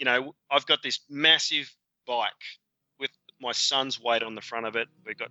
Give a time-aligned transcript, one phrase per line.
[0.00, 1.72] you know, I've got this massive
[2.06, 2.32] bike
[2.98, 3.10] with
[3.40, 4.88] my son's weight on the front of it.
[5.06, 5.30] We've got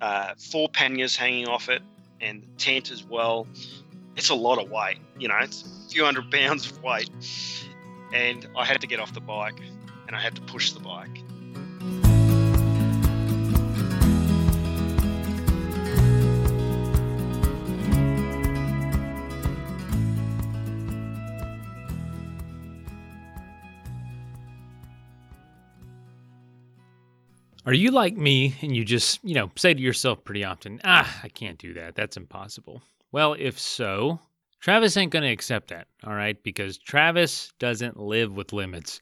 [0.00, 1.82] uh, four panniers hanging off it
[2.20, 3.46] and the tent as well.
[4.16, 7.10] It's a lot of weight, you know, it's a few hundred pounds of weight.
[8.12, 9.60] And I had to get off the bike
[10.06, 11.22] and I had to push the bike.
[27.70, 31.20] Are you like me and you just, you know, say to yourself pretty often, ah,
[31.22, 31.94] I can't do that.
[31.94, 32.82] That's impossible.
[33.12, 34.18] Well, if so,
[34.58, 36.42] Travis ain't going to accept that, all right?
[36.42, 39.00] Because Travis doesn't live with limits.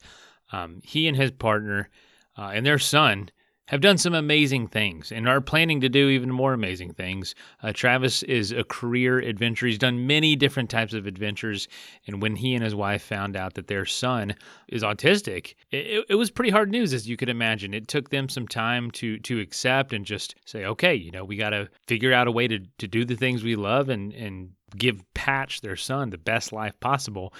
[0.51, 1.89] Um, he and his partner
[2.37, 3.31] uh, and their son
[3.69, 7.35] have done some amazing things and are planning to do even more amazing things.
[7.61, 9.67] Uh, Travis is a career adventurer.
[9.67, 11.67] He's done many different types of adventures.
[12.07, 14.33] And when he and his wife found out that their son
[14.69, 17.75] is autistic, it, it was pretty hard news, as you could imagine.
[17.75, 21.35] It took them some time to to accept and just say, okay, you know, we
[21.37, 24.49] got to figure out a way to, to do the things we love and, and
[24.75, 27.33] give Patch, their son, the best life possible.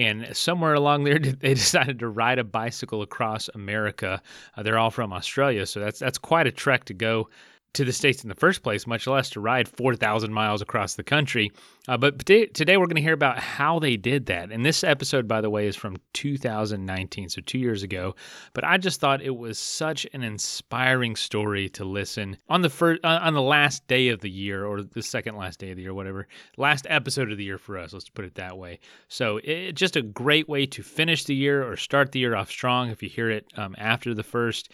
[0.00, 4.22] And somewhere along there, they decided to ride a bicycle across America.
[4.56, 7.28] Uh, they're all from Australia, so that's that's quite a trek to go
[7.74, 11.02] to the States in the first place, much less to ride 4,000 miles across the
[11.02, 11.52] country.
[11.88, 14.50] Uh, but today, today we're going to hear about how they did that.
[14.50, 18.14] And this episode, by the way, is from 2019, so two years ago.
[18.52, 23.04] But I just thought it was such an inspiring story to listen on the first,
[23.04, 25.82] uh, on the last day of the year, or the second last day of the
[25.82, 27.92] year, whatever, last episode of the year for us.
[27.92, 28.80] Let's put it that way.
[29.08, 32.50] So it, just a great way to finish the year or start the year off
[32.50, 34.70] strong if you hear it um, after the first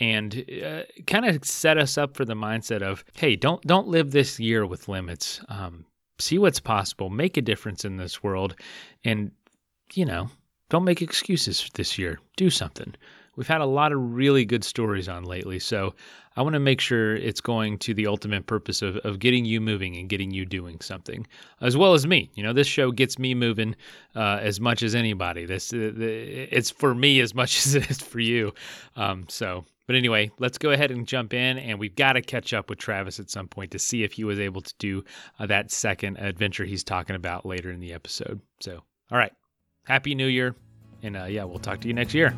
[0.00, 4.10] and uh, kind of set us up for the mindset of hey don't don't live
[4.10, 5.40] this year with limits.
[5.48, 5.84] Um,
[6.18, 8.56] see what's possible make a difference in this world
[9.04, 9.30] and
[9.94, 10.28] you know
[10.70, 12.18] don't make excuses this year.
[12.36, 12.94] Do something.
[13.36, 15.94] We've had a lot of really good stories on lately so
[16.36, 19.60] i want to make sure it's going to the ultimate purpose of, of getting you
[19.60, 21.26] moving and getting you doing something
[21.60, 22.30] as well as me.
[22.34, 23.74] You know this show gets me moving
[24.14, 25.46] uh, as much as anybody.
[25.46, 28.52] This uh, it's for me as much as it is for you.
[28.96, 32.52] Um, so but anyway, let's go ahead and jump in, and we've got to catch
[32.52, 35.02] up with Travis at some point to see if he was able to do
[35.38, 38.42] uh, that second adventure he's talking about later in the episode.
[38.60, 39.32] So, all right,
[39.84, 40.54] Happy New Year,
[41.02, 42.36] and uh, yeah, we'll talk to you next year.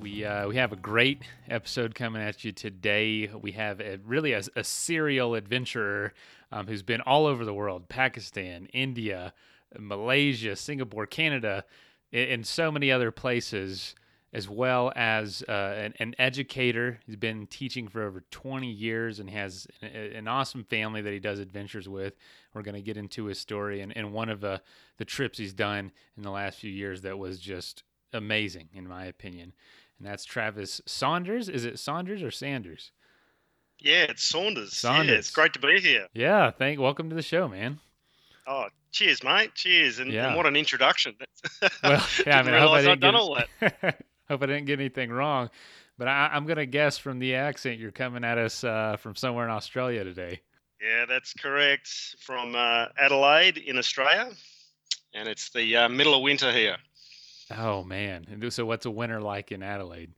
[0.00, 3.28] We, uh, we have a great episode coming at you today.
[3.42, 6.14] We have a, really a, a serial adventurer
[6.52, 9.32] um, who's been all over the world Pakistan, India,
[9.78, 11.64] Malaysia, Singapore, Canada,
[12.12, 13.94] and so many other places,
[14.32, 16.98] as well as uh, an, an, educator.
[17.06, 21.38] He's been teaching for over 20 years and has an awesome family that he does
[21.40, 22.14] adventures with.
[22.54, 24.62] We're going to get into his story and, and one of the,
[24.98, 27.82] the trips he's done in the last few years that was just
[28.12, 29.52] amazing, in my opinion.
[29.98, 31.48] And that's Travis Saunders.
[31.48, 32.92] Is it Saunders or Sanders?
[33.80, 34.72] Yeah, it's Saunders.
[34.72, 35.10] Saunders.
[35.10, 36.06] Yeah, it's great to be here.
[36.14, 36.80] Yeah, thank.
[36.80, 37.78] Welcome to the show, man.
[38.46, 39.54] Oh, cheers, mate.
[39.54, 40.28] Cheers, and, yeah.
[40.28, 41.14] and what an introduction.
[41.82, 43.48] well, yeah, I mean, I hope I didn't get, all that.
[44.28, 45.50] hope I didn't get anything wrong,
[45.98, 49.44] but I, am gonna guess from the accent you're coming at us uh, from somewhere
[49.44, 50.40] in Australia today.
[50.80, 52.16] Yeah, that's correct.
[52.20, 54.30] From uh, Adelaide in Australia,
[55.14, 56.76] and it's the uh, middle of winter here.
[57.56, 58.26] Oh man!
[58.50, 60.12] So, what's a winter like in Adelaide?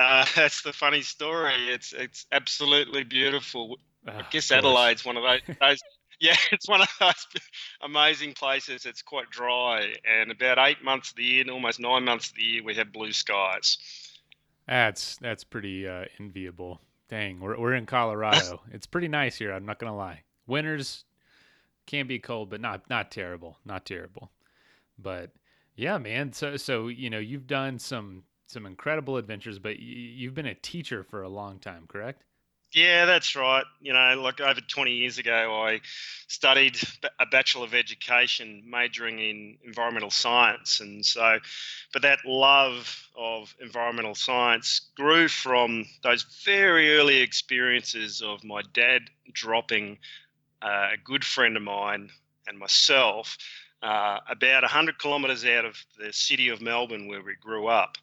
[0.00, 1.68] Uh, that's the funny story.
[1.68, 3.76] It's it's absolutely beautiful.
[4.08, 5.80] Oh, I guess Adelaide's one of those, those.
[6.22, 7.26] Yeah, it's one of those
[7.82, 8.84] amazing places.
[8.84, 12.42] It's quite dry, and about eight months of the year, almost nine months of the
[12.42, 13.78] year, we have blue skies.
[14.68, 16.78] That's that's pretty uh, enviable.
[17.08, 18.60] Dang, we're we're in Colorado.
[18.70, 19.50] it's pretty nice here.
[19.50, 20.24] I'm not gonna lie.
[20.46, 21.06] Winters
[21.86, 23.56] can be cold, but not not terrible.
[23.64, 24.30] Not terrible.
[24.98, 25.30] But
[25.74, 26.34] yeah, man.
[26.34, 31.02] So so you know you've done some some incredible adventures, but you've been a teacher
[31.04, 32.24] for a long time, correct?
[32.72, 33.64] Yeah, that's right.
[33.80, 35.80] You know, like over 20 years ago, I
[36.28, 36.78] studied
[37.18, 40.78] a Bachelor of Education, majoring in environmental science.
[40.78, 41.38] And so,
[41.92, 49.02] but that love of environmental science grew from those very early experiences of my dad
[49.32, 49.98] dropping
[50.62, 52.10] uh, a good friend of mine
[52.46, 53.36] and myself
[53.82, 57.96] uh, about 100 kilometres out of the city of Melbourne, where we grew up.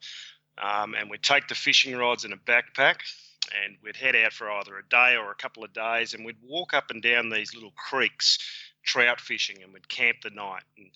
[0.61, 2.97] Um, and we'd take the fishing rods in a backpack
[3.63, 6.37] and we'd head out for either a day or a couple of days and we'd
[6.43, 8.39] walk up and down these little creeks
[8.83, 10.89] trout fishing and we'd camp the night and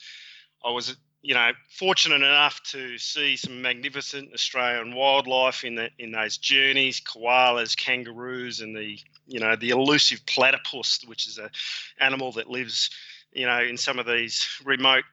[0.65, 6.11] i was you know, fortunate enough to see some magnificent Australian wildlife in the in
[6.11, 8.97] those journeys, koalas, kangaroos, and the
[9.27, 11.51] you know the elusive platypus, which is a
[11.99, 12.89] animal that lives
[13.31, 15.03] you know in some of these remote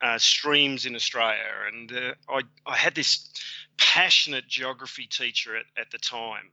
[0.00, 1.44] uh, streams in Australia.
[1.72, 3.30] And uh, I I had this
[3.78, 6.50] passionate geography teacher at, at the time,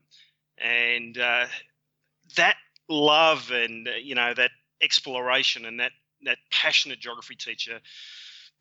[0.57, 1.45] and uh,
[2.36, 2.56] that
[2.88, 4.51] love and uh, you know that
[4.81, 5.92] exploration and that
[6.24, 7.80] that passionate geography teacher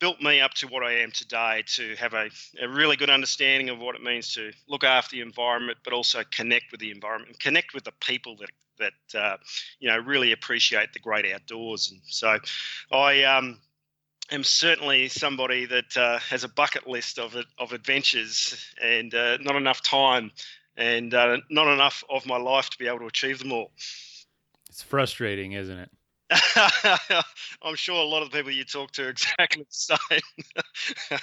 [0.00, 2.30] built me up to what I am today to have a,
[2.62, 6.22] a, really good understanding of what it means to look after the environment, but also
[6.30, 9.36] connect with the environment, and connect with the people that that uh,
[9.80, 11.90] you know really appreciate the great outdoors.
[11.90, 12.38] And so,
[12.92, 13.58] I um,
[14.30, 19.56] am certainly somebody that uh, has a bucket list of of adventures and uh, not
[19.56, 20.30] enough time
[20.76, 23.72] and uh, not enough of my life to be able to achieve them all.
[24.68, 25.90] It's frustrating, isn't it?
[27.62, 31.18] I'm sure a lot of the people you talk to are exactly the same.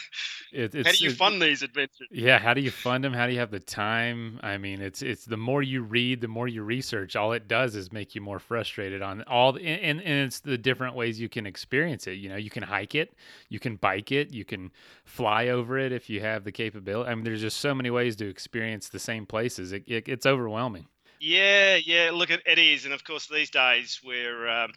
[0.52, 2.08] it, how do you fund these adventures?
[2.12, 3.14] Yeah, how do you fund them?
[3.14, 4.40] How do you have the time?
[4.42, 7.16] I mean, it's it's the more you read, the more you research.
[7.16, 10.58] All it does is make you more frustrated on all, the, and and it's the
[10.58, 12.14] different ways you can experience it.
[12.14, 13.14] You know, you can hike it,
[13.50, 14.72] you can bike it, you can
[15.04, 17.10] fly over it if you have the capability.
[17.10, 19.72] I mean, there's just so many ways to experience the same places.
[19.72, 20.88] It, it, it's overwhelming.
[21.26, 22.12] Yeah, yeah.
[22.14, 24.74] Look, it, it is, and of course these days we're um,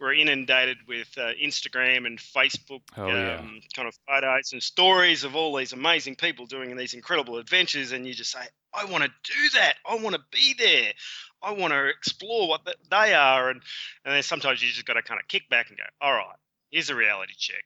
[0.00, 3.38] we're inundated with uh, Instagram and Facebook oh, yeah.
[3.38, 7.92] um, kind of photos and stories of all these amazing people doing these incredible adventures,
[7.92, 8.40] and you just say,
[8.74, 9.74] "I want to do that.
[9.88, 10.92] I want to be there.
[11.40, 13.62] I want to explore what they are." And
[14.04, 16.36] and then sometimes you just got to kind of kick back and go, "All right,
[16.72, 17.62] here's a reality check.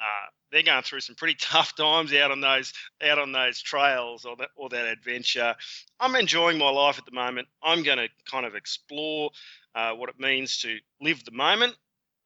[0.00, 2.72] Uh, they're going through some pretty tough times out on those
[3.02, 5.54] out on those trails or that or that adventure.
[6.00, 7.48] I'm enjoying my life at the moment.
[7.62, 9.30] I'm going to kind of explore
[9.74, 11.76] uh, what it means to live the moment,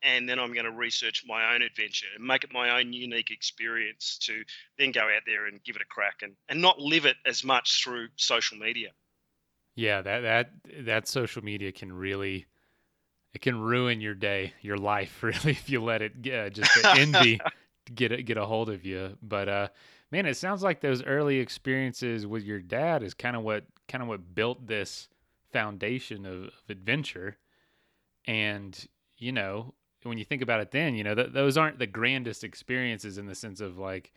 [0.02, 3.30] and then I'm going to research my own adventure and make it my own unique
[3.30, 4.42] experience to
[4.78, 7.44] then go out there and give it a crack and and not live it as
[7.44, 8.90] much through social media.
[9.74, 10.50] Yeah, that that
[10.84, 12.46] that social media can really
[13.34, 17.40] it can ruin your day, your life, really, if you let it uh, just envy
[17.94, 19.16] get a, get a hold of you.
[19.22, 19.68] But uh,
[20.10, 24.02] man, it sounds like those early experiences with your dad is kind of what kind
[24.02, 25.08] of what built this
[25.52, 27.36] foundation of, of, adventure.
[28.26, 28.76] And
[29.18, 32.44] you know, when you think about it, then you know th- those aren't the grandest
[32.44, 34.12] experiences in the sense of like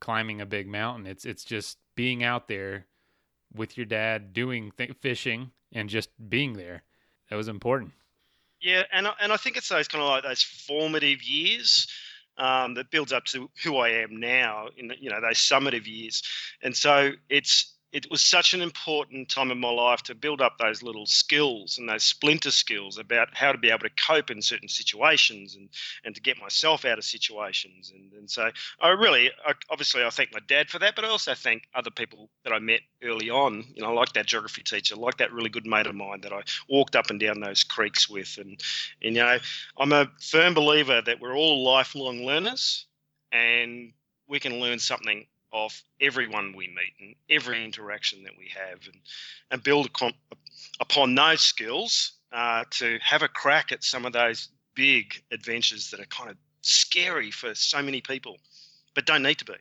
[0.00, 1.06] climbing a big mountain.
[1.06, 2.86] It's it's just being out there
[3.54, 6.82] with your dad doing th- fishing and just being there.
[7.30, 7.92] That was important.
[8.60, 11.86] Yeah, and and I think it's those kind of like those formative years
[12.38, 16.22] um, that builds up to who I am now in you know those summative years,
[16.62, 20.58] and so it's it was such an important time in my life to build up
[20.58, 24.42] those little skills and those splinter skills about how to be able to cope in
[24.42, 25.68] certain situations and,
[26.04, 27.92] and to get myself out of situations.
[27.94, 28.50] And, and so
[28.80, 31.92] I really, I, obviously, I thank my dad for that, but I also thank other
[31.92, 35.48] people that I met early on, you know, like that geography teacher, like that really
[35.48, 38.38] good mate of mine that I walked up and down those creeks with.
[38.38, 38.60] And,
[39.02, 39.38] and you know,
[39.78, 42.86] I'm a firm believer that we're all lifelong learners
[43.30, 43.92] and
[44.26, 49.00] we can learn something of everyone we meet and every interaction that we have and,
[49.52, 49.88] and build
[50.80, 56.00] upon those skills uh, to have a crack at some of those big adventures that
[56.00, 58.36] are kind of scary for so many people
[58.94, 59.54] but don't need to be.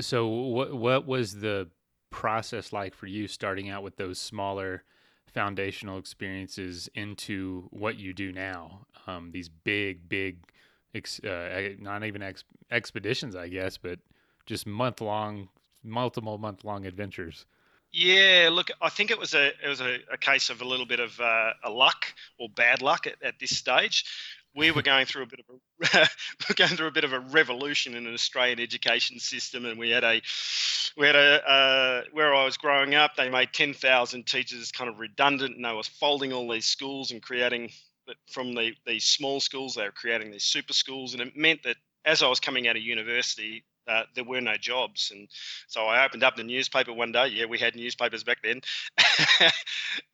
[0.00, 1.68] So, what what was the
[2.10, 4.84] process like for you starting out with those smaller
[5.26, 8.86] foundational experiences into what you do now?
[9.06, 10.38] Um, these big big
[11.28, 13.98] uh, not even ex, expeditions i guess but
[14.46, 15.48] just month long,
[15.82, 17.46] multiple month long adventures.
[17.96, 20.84] Yeah, look, I think it was a it was a, a case of a little
[20.84, 22.06] bit of uh, a luck
[22.38, 24.04] or bad luck at, at this stage.
[24.56, 26.08] We were going through a bit of a
[26.48, 29.90] we're going through a bit of a revolution in an Australian education system, and we
[29.90, 30.20] had a
[30.96, 33.14] we had a uh, where I was growing up.
[33.14, 37.12] They made ten thousand teachers kind of redundant, and they was folding all these schools
[37.12, 37.70] and creating
[38.28, 39.76] from the these small schools.
[39.76, 42.74] They were creating these super schools, and it meant that as I was coming out
[42.74, 45.10] of university, uh, there were no jobs.
[45.14, 45.28] And
[45.66, 47.28] so I opened up the newspaper one day.
[47.28, 48.60] Yeah, we had newspapers back then,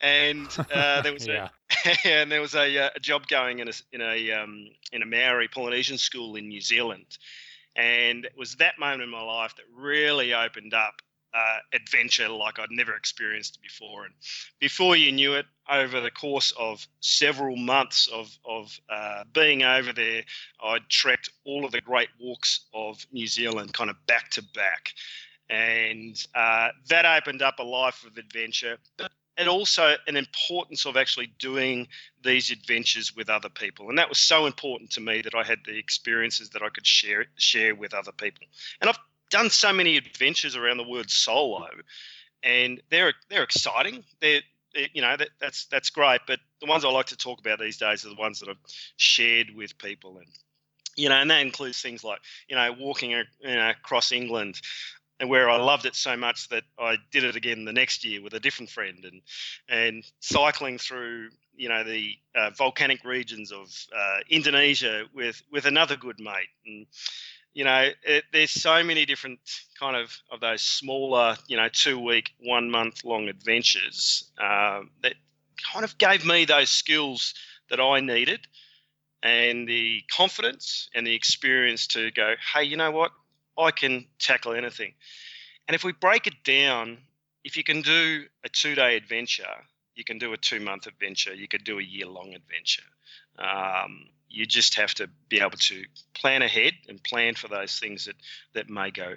[0.00, 1.48] and uh, there was yeah.
[1.84, 5.02] a, and there was a, uh, a, job going in a in a um, in
[5.02, 7.18] a Maori Polynesian school in New Zealand,
[7.76, 11.02] and it was that moment in my life that really opened up
[11.34, 14.04] uh, adventure like I'd never experienced before.
[14.04, 14.14] And
[14.60, 19.92] before you knew it, over the course of several months of, of uh, being over
[19.92, 20.22] there,
[20.62, 24.92] I'd trekked all of the great walks of New Zealand kind of back to back.
[25.48, 28.78] And uh, that opened up a life of adventure.
[28.96, 31.88] But and also an importance of actually doing
[32.22, 33.88] these adventures with other people.
[33.88, 36.86] And that was so important to me that I had the experiences that I could
[36.86, 38.46] share share with other people.
[38.82, 38.98] And I've
[39.30, 41.68] done so many adventures around the world solo,
[42.42, 44.04] and they're they're exciting.
[44.20, 44.42] They're,
[44.92, 46.20] you know that, that's that's great.
[46.26, 48.56] But the ones I like to talk about these days are the ones that I've
[48.96, 50.26] shared with people and
[50.96, 52.18] you know, and that includes things like,
[52.48, 54.60] you know, walking you know, across England
[55.20, 58.22] and where I loved it so much that I did it again the next year
[58.22, 59.20] with a different friend, and
[59.68, 65.96] and cycling through you know the uh, volcanic regions of uh, Indonesia with with another
[65.96, 66.86] good mate, and
[67.54, 69.40] you know it, there's so many different
[69.78, 75.14] kind of of those smaller you know two week, one month long adventures uh, that
[75.72, 77.34] kind of gave me those skills
[77.68, 78.46] that I needed
[79.22, 83.12] and the confidence and the experience to go, hey, you know what?
[83.58, 84.94] I can tackle anything.
[85.68, 86.98] And if we break it down,
[87.44, 89.44] if you can do a two day adventure,
[89.94, 92.82] you can do a two month adventure, you could do a year long adventure.
[93.38, 95.84] Um, you just have to be able to
[96.14, 98.16] plan ahead and plan for those things that,
[98.54, 99.14] that may go,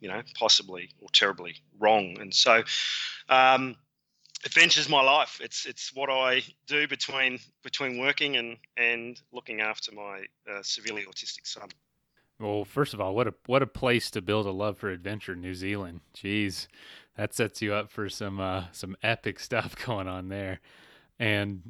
[0.00, 2.16] you know, possibly or terribly wrong.
[2.20, 2.62] And so,
[3.28, 3.76] um,
[4.44, 5.40] adventure's my life.
[5.42, 11.04] It's it's what I do between between working and and looking after my uh, severely
[11.04, 11.68] autistic son.
[12.38, 15.36] Well, first of all, what a what a place to build a love for adventure,
[15.36, 16.00] New Zealand.
[16.16, 16.68] Jeez,
[17.16, 20.60] that sets you up for some uh, some epic stuff going on there.
[21.18, 21.62] And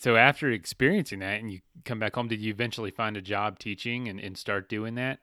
[0.00, 3.58] so, after experiencing that, and you come back home, did you eventually find a job
[3.58, 5.20] teaching and, and start doing that?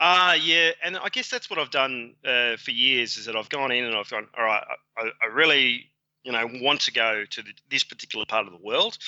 [0.00, 3.16] Uh, yeah, and I guess that's what I've done uh, for years.
[3.16, 4.62] Is that I've gone in and I've gone, all right,
[4.98, 5.86] I, I really,
[6.24, 8.98] you know, want to go to the, this particular part of the world.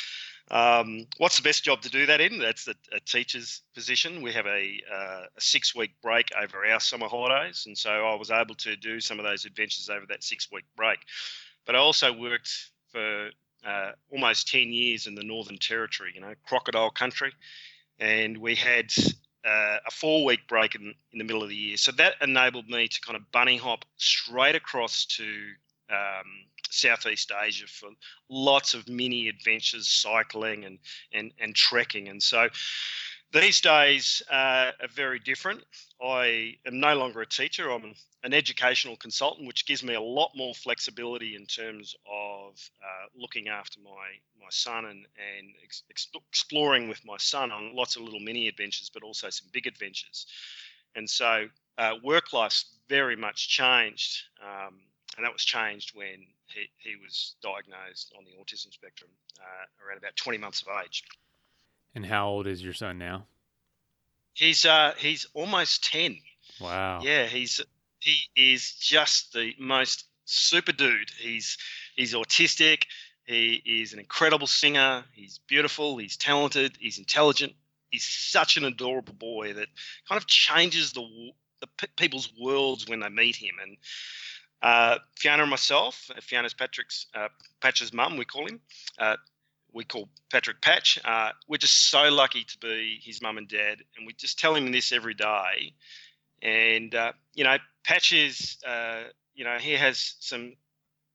[0.48, 2.38] Um, what's the best job to do that in?
[2.38, 4.22] That's a, a teacher's position.
[4.22, 7.64] We have a, uh, a six week break over our summer holidays.
[7.66, 10.64] And so I was able to do some of those adventures over that six week
[10.76, 11.00] break.
[11.66, 13.30] But I also worked for
[13.66, 17.32] uh, almost 10 years in the Northern Territory, you know, crocodile country.
[17.98, 18.92] And we had
[19.46, 21.76] uh, a four week break in, in the middle of the year.
[21.76, 25.24] So that enabled me to kind of bunny hop straight across to
[25.90, 26.26] um,
[26.70, 27.90] Southeast Asia for
[28.28, 30.78] lots of mini adventures, cycling and
[31.12, 32.08] and and trekking.
[32.08, 32.48] And so
[33.32, 35.62] these days uh, are very different.
[36.02, 37.70] I am no longer a teacher.
[37.70, 43.06] I'm an educational consultant, which gives me a lot more flexibility in terms of uh,
[43.16, 43.90] looking after my
[44.40, 45.82] my son and and ex-
[46.30, 50.26] exploring with my son on lots of little mini adventures, but also some big adventures.
[50.94, 54.22] And so uh, work life's very much changed.
[54.42, 54.80] Um,
[55.16, 59.98] and that was changed when he, he was diagnosed on the autism spectrum uh, around
[59.98, 61.02] about 20 months of age.
[61.96, 63.24] And how old is your son now?
[64.34, 66.18] He's uh, he's almost 10.
[66.60, 67.00] Wow.
[67.02, 67.62] Yeah, he's
[68.00, 71.10] he is just the most super dude.
[71.18, 71.56] He's
[71.96, 72.84] he's autistic.
[73.24, 75.04] He is an incredible singer.
[75.14, 75.96] He's beautiful.
[75.96, 76.76] He's talented.
[76.78, 77.54] He's intelligent.
[77.90, 79.68] He's such an adorable boy that
[80.06, 83.54] kind of changes the the people's worlds when they meet him.
[83.62, 83.76] And
[84.60, 87.28] uh, Fiona and myself, uh, Fiona's Patrick's uh,
[87.62, 88.60] Patch's mum, we call him.
[88.98, 89.16] Uh,
[89.76, 90.98] we call Patrick Patch.
[91.04, 94.54] Uh, we're just so lucky to be his mum and dad, and we just tell
[94.54, 95.74] him this every day.
[96.42, 98.56] And uh, you know, Patch is,
[99.34, 100.54] you know, he has some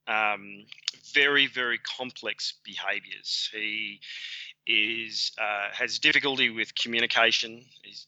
[0.08, 0.66] um,
[1.14, 3.50] very, very complex behaviours.
[3.52, 4.00] He
[4.68, 7.66] is has difficulty with communication.
[7.84, 8.06] He's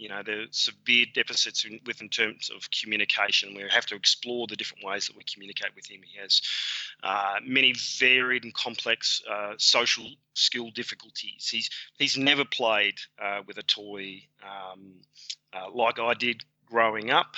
[0.00, 3.54] you know, the severe deficits in, with in terms of communication.
[3.54, 6.00] We have to explore the different ways that we communicate with him.
[6.02, 6.40] He has
[7.02, 11.48] uh, many varied and complex uh, social skill difficulties.
[11.50, 14.94] He's he's never played uh, with a toy um,
[15.52, 17.36] uh, like I did growing up.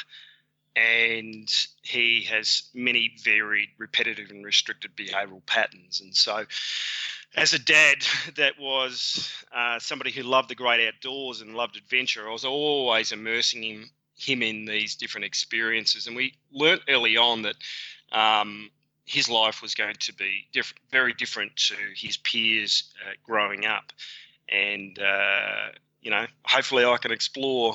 [0.75, 1.52] And
[1.83, 6.00] he has many varied, repetitive, and restricted behavioral patterns.
[6.00, 6.47] And so,
[7.35, 7.99] as a dad
[8.37, 13.12] that was uh, somebody who loved the great outdoors and loved adventure, I was always
[13.12, 17.57] immersing him him in these different experiences, and we learnt early on that
[18.12, 18.71] um,
[19.05, 23.93] his life was going to be diff- very different to his peers uh, growing up,
[24.49, 25.71] and uh,
[26.02, 27.75] you know, hopefully, I can explore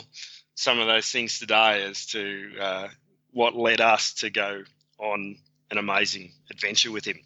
[0.57, 2.87] some of those things today as to uh,
[3.31, 4.63] what led us to go
[4.99, 5.37] on
[5.69, 7.19] an amazing adventure with him.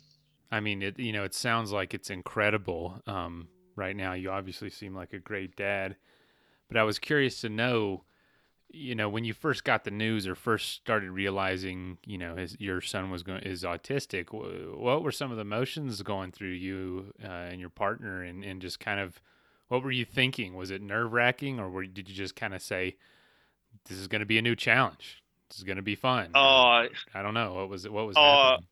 [0.52, 3.02] I mean, it you know, it sounds like it's incredible.
[3.08, 3.48] Um,
[3.78, 5.96] right now, you obviously seem like a great dad,
[6.68, 8.04] but I was curious to know,
[8.70, 12.58] you know, when you first got the news or first started realizing, you know, his
[12.60, 14.34] your son was going is autistic.
[14.78, 18.62] What were some of the emotions going through you uh, and your partner, and and
[18.62, 19.22] just kind of
[19.70, 20.54] what were you thinking?
[20.56, 22.98] Was it nerve wracking, or were, did you just kind of say,
[23.86, 25.22] "This is going to be a new challenge.
[25.50, 26.32] This is going to be fun"?
[26.34, 26.40] Oh,
[27.14, 27.54] I don't know.
[27.54, 27.92] What was it?
[27.92, 28.68] What was uh, happening?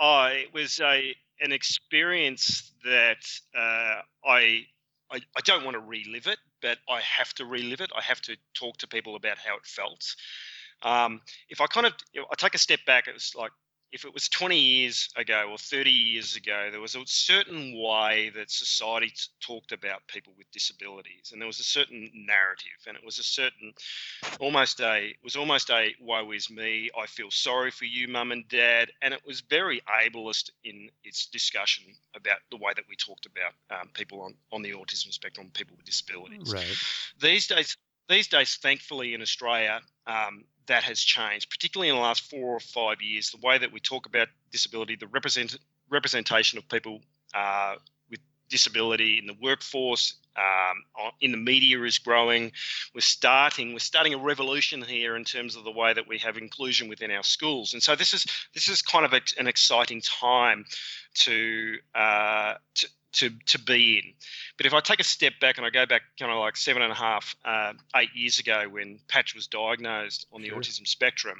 [0.00, 3.24] Oh, it was a an experience that
[3.56, 4.66] uh, I,
[5.10, 7.90] I I don't want to relive it, but I have to relive it.
[7.96, 10.14] I have to talk to people about how it felt.
[10.82, 13.52] Um, if I kind of I take a step back, it was like
[13.90, 18.30] if it was 20 years ago or 30 years ago, there was a certain way
[18.34, 22.96] that society t- talked about people with disabilities, and there was a certain narrative, and
[22.96, 23.72] it was a certain,
[24.40, 28.30] almost a, it was almost a woe is me, I feel sorry for you, mum
[28.30, 32.96] and dad, and it was very ableist in its discussion about the way that we
[32.96, 36.52] talked about um, people on on the autism spectrum, people with disabilities.
[36.52, 36.76] Right.
[37.20, 37.76] These days,
[38.08, 42.60] these days, thankfully, in Australia, um, that has changed, particularly in the last four or
[42.60, 43.30] five years.
[43.30, 45.58] The way that we talk about disability, the represent,
[45.90, 47.00] representation of people
[47.34, 47.74] uh,
[48.10, 52.52] with disability in the workforce, um, in the media is growing.
[52.94, 56.36] We're starting we're starting a revolution here in terms of the way that we have
[56.36, 60.00] inclusion within our schools, and so this is this is kind of a, an exciting
[60.00, 60.64] time
[61.14, 64.12] to, uh, to to to be in.
[64.56, 66.82] But if I take a step back and I go back kind of like seven
[66.82, 70.58] and a half, uh, eight years ago when Patch was diagnosed on the sure.
[70.58, 71.38] autism spectrum,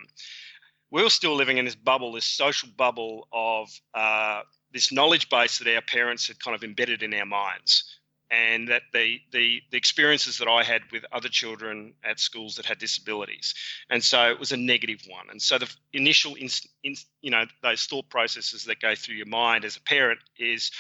[0.90, 5.58] we were still living in this bubble, this social bubble of uh, this knowledge base
[5.58, 7.94] that our parents had kind of embedded in our minds.
[8.30, 12.66] And that the, the the experiences that I had with other children at schools that
[12.66, 13.54] had disabilities,
[13.88, 15.30] and so it was a negative one.
[15.30, 16.50] And so the initial, in,
[16.84, 20.70] in, you know, those thought processes that go through your mind as a parent is,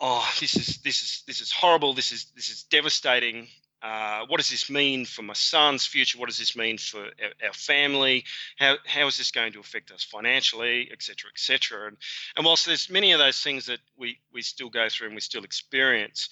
[0.00, 1.92] oh, this is this is this is horrible.
[1.92, 3.48] This is this is devastating.
[3.82, 6.18] Uh, what does this mean for my son's future?
[6.18, 8.24] What does this mean for our, our, family?
[8.58, 11.86] How, how is this going to affect us financially, et cetera, et cetera?
[11.86, 11.96] And,
[12.36, 15.22] and whilst there's many of those things that we, we still go through and we
[15.22, 16.28] still experience,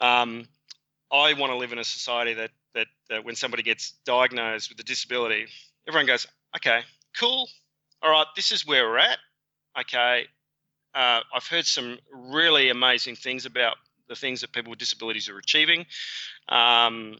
[0.00, 0.46] um,
[1.10, 4.78] I want to live in a society that, that, that when somebody gets diagnosed with
[4.78, 5.46] a disability,
[5.88, 6.26] everyone goes,
[6.56, 6.80] okay,
[7.18, 7.48] cool.
[8.02, 9.18] All right, this is where we're at.
[9.80, 10.26] Okay,
[10.96, 13.76] uh, I've heard some really amazing things about
[14.08, 15.84] the things that people with disabilities are achieving.
[16.48, 17.18] Um,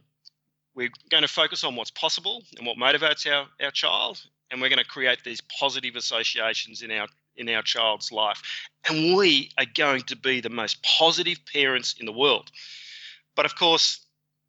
[0.75, 4.71] we're going to focus on what's possible and what motivates our, our child, and we're
[4.71, 7.07] going to create these positive associations in our
[7.37, 8.43] in our child's life.
[8.89, 12.51] And we are going to be the most positive parents in the world.
[13.35, 14.07] But of course,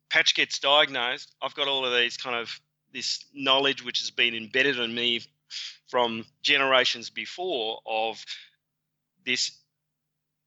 [0.10, 1.34] Patch gets diagnosed.
[1.41, 2.62] I've got all of these kind of
[2.93, 5.21] this knowledge which has been embedded in me
[5.89, 8.23] from generations before of
[9.28, 9.52] this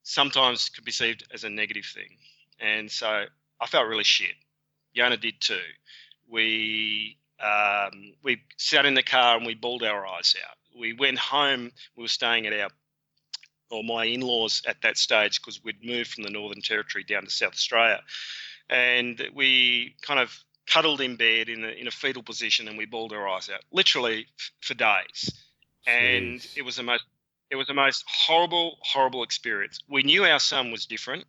[0.03, 2.17] sometimes could be perceived as a negative thing.
[2.59, 3.25] And so
[3.61, 4.35] I felt really shit.
[4.93, 5.59] Fiona did too.
[6.29, 10.57] We um, we sat in the car and we bawled our eyes out.
[10.77, 11.71] We went home.
[11.95, 12.69] We were staying at our
[13.69, 17.29] or my in-laws at that stage because we'd moved from the Northern Territory down to
[17.29, 18.01] South Australia,
[18.69, 22.85] and we kind of cuddled in bed in a, in a fetal position and we
[22.85, 25.31] bawled our eyes out, literally f- for days.
[25.87, 26.17] Jeez.
[26.17, 27.03] And it was the most
[27.51, 29.79] it was the most horrible, horrible experience.
[29.89, 31.25] We knew our son was different.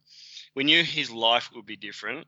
[0.54, 2.26] We knew his life would be different.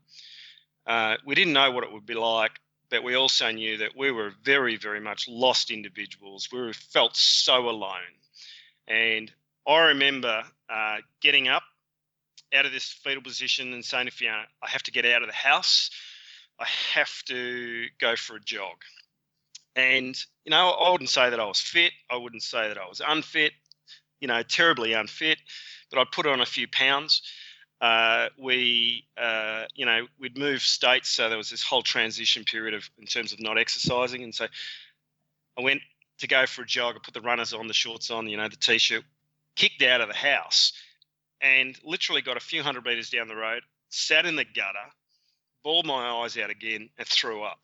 [0.84, 2.50] Uh, we didn't know what it would be like,
[2.90, 6.48] but we also knew that we were very, very much lost individuals.
[6.52, 8.00] We felt so alone.
[8.88, 9.30] And
[9.66, 11.62] I remember uh, getting up
[12.52, 15.28] out of this fetal position and saying to Fiona, I have to get out of
[15.28, 15.90] the house.
[16.58, 18.76] I have to go for a jog.
[19.76, 21.92] And, you know, I wouldn't say that I was fit.
[22.10, 23.52] I wouldn't say that I was unfit
[24.20, 25.38] you know, terribly unfit,
[25.90, 27.22] but I put on a few pounds.
[27.80, 32.74] Uh, we, uh, you know, we'd moved states, so there was this whole transition period
[32.74, 34.46] of in terms of not exercising, and so
[35.58, 35.82] I went
[36.18, 36.94] to go for a jog.
[36.96, 39.04] I put the runners on, the shorts on, you know, the t-shirt,
[39.56, 40.72] kicked out of the house,
[41.40, 44.90] and literally got a few hundred meters down the road, sat in the gutter,
[45.62, 47.60] bawled my eyes out again, and threw up.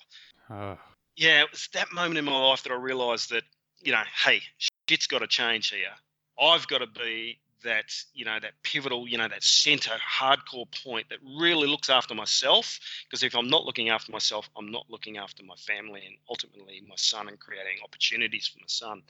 [0.50, 0.76] Oh.
[1.16, 3.44] Yeah, it was that moment in my life that I realised that,
[3.80, 4.42] you know, hey,
[4.88, 5.94] shit's got to change here.
[6.40, 11.08] I've got to be that you know that pivotal you know that center hardcore point
[11.10, 15.18] that really looks after myself because if i'm not looking after myself i'm not looking
[15.18, 19.02] after my family and ultimately my son and creating opportunities for my son.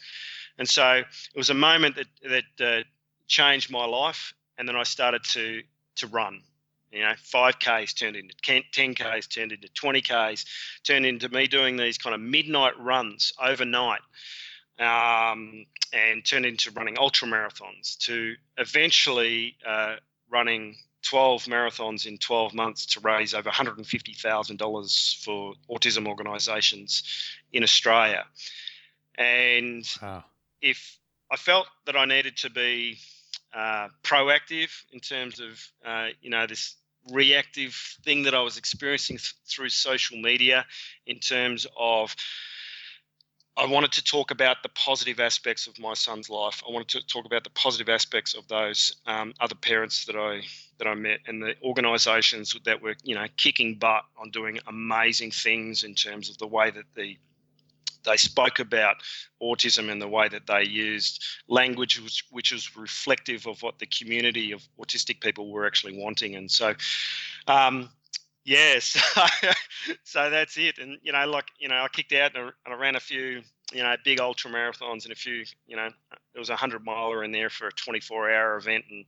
[0.59, 2.83] And so it was a moment that that uh,
[3.27, 5.63] changed my life and then i started to
[5.97, 6.43] to run.
[6.93, 10.45] You know 5ks turned into 10ks turned into 20ks
[10.83, 14.01] turned into me doing these kind of midnight runs overnight
[14.81, 19.97] um, and turned into running ultra marathons to eventually uh,
[20.31, 27.03] running 12 marathons in 12 months to raise over $150,000 for autism organisations
[27.53, 28.25] in Australia.
[29.17, 30.25] And wow.
[30.61, 30.99] if
[31.31, 32.99] I felt that I needed to be
[33.55, 36.77] uh, proactive in terms of, uh, you know, this
[37.11, 40.67] reactive thing that I was experiencing th- through social media
[41.07, 42.15] in terms of
[43.61, 46.63] I wanted to talk about the positive aspects of my son's life.
[46.67, 50.41] I wanted to talk about the positive aspects of those um, other parents that I
[50.79, 55.31] that I met and the organisations that were you know kicking butt on doing amazing
[55.31, 57.19] things in terms of the way that the
[58.07, 58.97] they spoke about
[59.43, 63.85] autism and the way that they used language which, which was reflective of what the
[63.85, 66.75] community of autistic people were actually wanting and so
[67.47, 67.91] um,
[68.45, 68.99] Yes,
[70.05, 70.79] so that's it.
[70.79, 73.83] And you know, like you know, I kicked out and I ran a few, you
[73.83, 75.89] know, big ultra marathons and a few, you know,
[76.33, 79.05] there was a hundred miler in there for a 24 hour event, and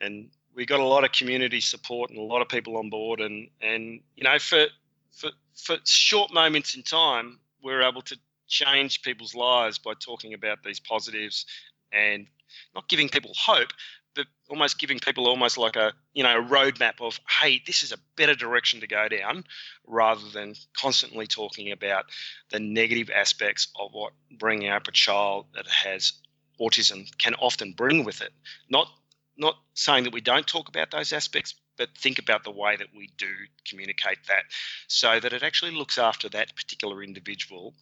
[0.00, 3.20] and we got a lot of community support and a lot of people on board,
[3.20, 4.66] and and you know, for
[5.12, 8.16] for for short moments in time, we were able to
[8.48, 11.46] change people's lives by talking about these positives
[11.92, 12.26] and
[12.74, 13.72] not giving people hope,
[14.14, 17.92] but almost giving people almost like a you know a roadmap of hey this is
[17.92, 19.44] a better direction to go down
[19.86, 22.06] rather than constantly talking about
[22.50, 26.12] the negative aspects of what bringing up a child that has
[26.60, 28.32] autism can often bring with it.
[28.70, 28.88] Not
[29.36, 32.88] not saying that we don't talk about those aspects but think about the way that
[32.94, 33.30] we do
[33.66, 34.44] communicate that
[34.88, 37.74] so that it actually looks after that particular individual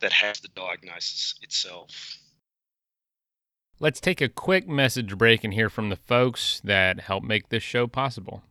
[0.00, 2.18] that has the diagnosis itself
[3.78, 7.62] Let's take a quick message break and hear from the folks that help make this
[7.62, 8.42] show possible.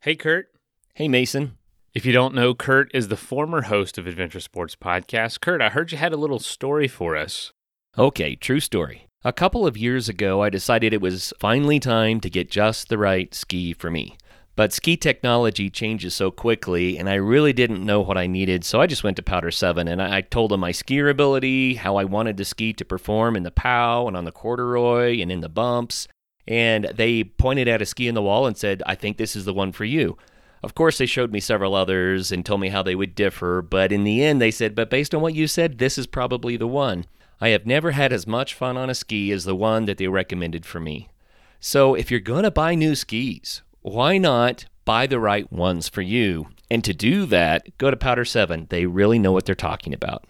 [0.00, 0.48] Hey, Kurt.
[0.94, 1.58] Hey, Mason.
[1.94, 5.40] If you don't know, Kurt is the former host of Adventure Sports Podcast.
[5.40, 7.52] Kurt, I heard you had a little story for us.
[7.96, 9.06] Okay, true story.
[9.22, 12.98] A couple of years ago, I decided it was finally time to get just the
[12.98, 14.16] right ski for me.
[14.56, 18.80] But ski technology changes so quickly, and I really didn't know what I needed, so
[18.80, 22.04] I just went to Powder 7 and I told them my skier ability, how I
[22.04, 25.48] wanted the ski to perform in the POW and on the corduroy and in the
[25.48, 26.06] bumps.
[26.46, 29.44] And they pointed at a ski in the wall and said, I think this is
[29.44, 30.16] the one for you.
[30.62, 33.92] Of course, they showed me several others and told me how they would differ, but
[33.92, 36.66] in the end, they said, But based on what you said, this is probably the
[36.66, 37.04] one.
[37.40, 40.08] I have never had as much fun on a ski as the one that they
[40.08, 41.10] recommended for me.
[41.60, 46.00] So, if you're going to buy new skis, why not buy the right ones for
[46.00, 46.46] you?
[46.70, 48.68] And to do that, go to Powder 7.
[48.70, 50.24] They really know what they're talking about.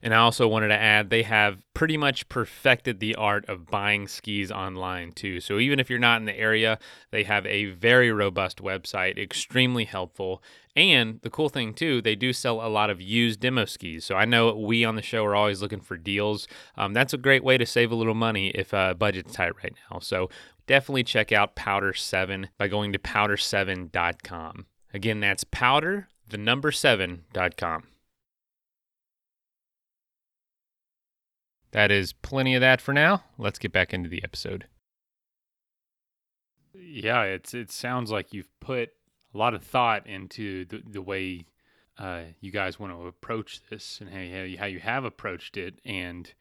[0.00, 4.06] And I also wanted to add they have pretty much perfected the art of buying
[4.06, 5.40] skis online too.
[5.40, 6.78] So even if you're not in the area,
[7.10, 10.40] they have a very robust website, extremely helpful.
[10.76, 14.04] And the cool thing too, they do sell a lot of used demo skis.
[14.04, 16.46] So I know we on the show are always looking for deals.
[16.76, 19.74] Um, that's a great way to save a little money if uh, budget's tight right
[19.90, 19.98] now.
[19.98, 20.30] So
[20.68, 24.66] definitely check out Powder 7 by going to powder7.com.
[24.94, 27.84] Again, that's powder, the number 7.com.
[31.72, 33.24] That is plenty of that for now.
[33.36, 34.66] Let's get back into the episode.
[36.72, 38.90] Yeah, it's it sounds like you've put
[39.34, 41.44] a lot of thought into the, the way
[41.98, 45.80] uh, you guys want to approach this and how, you, how you have approached it.
[45.84, 46.32] And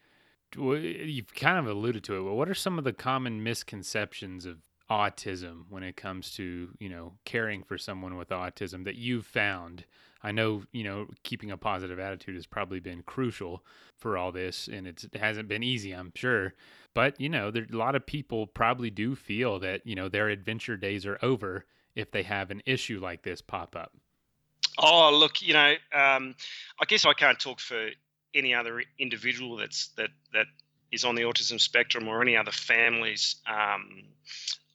[0.56, 2.24] you've kind of alluded to it.
[2.24, 4.58] But what are some of the common misconceptions of
[4.90, 9.86] autism when it comes to you know caring for someone with autism that you've found?
[10.24, 13.64] I know you know keeping a positive attitude has probably been crucial
[13.98, 16.54] for all this, and it hasn't been easy, I'm sure.
[16.94, 20.30] But you know, there, a lot of people probably do feel that you know their
[20.30, 23.92] adventure days are over if they have an issue like this pop up.
[24.80, 26.36] Oh, look, you know, um,
[26.80, 27.90] I guess I can't talk for
[28.34, 30.46] any other individual that's that that
[30.92, 34.04] is on the autism spectrum or any other families um,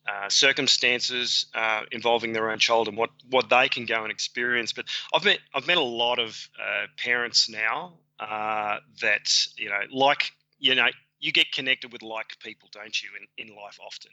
[0.07, 4.73] uh, circumstances uh, involving their own child and what, what they can go and experience.
[4.73, 9.81] But I've met I've met a lot of uh, parents now uh, that you know
[9.93, 10.89] like you know
[11.21, 14.11] you get connected with like people, don't you, in, in life often.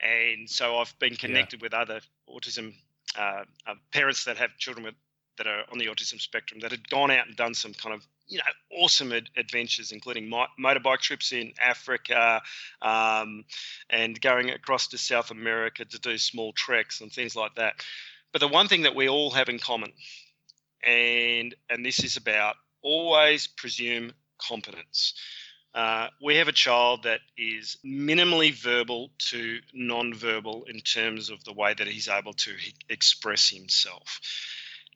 [0.00, 1.64] And so I've been connected yeah.
[1.64, 2.74] with other autism
[3.18, 4.94] uh, uh, parents that have children with
[5.38, 8.06] that are on the autism spectrum that had gone out and done some kind of
[8.28, 8.44] you know
[8.82, 12.42] awesome ad- adventures, including mo- motorbike trips in Africa
[12.82, 13.44] um,
[13.90, 17.74] and going across to South America to do small treks and things like that.
[18.32, 19.92] But the one thing that we all have in common,
[20.84, 25.14] and and this is about always presume competence.
[25.74, 31.52] Uh, we have a child that is minimally verbal to non-verbal in terms of the
[31.52, 32.52] way that he's able to
[32.88, 34.20] express himself.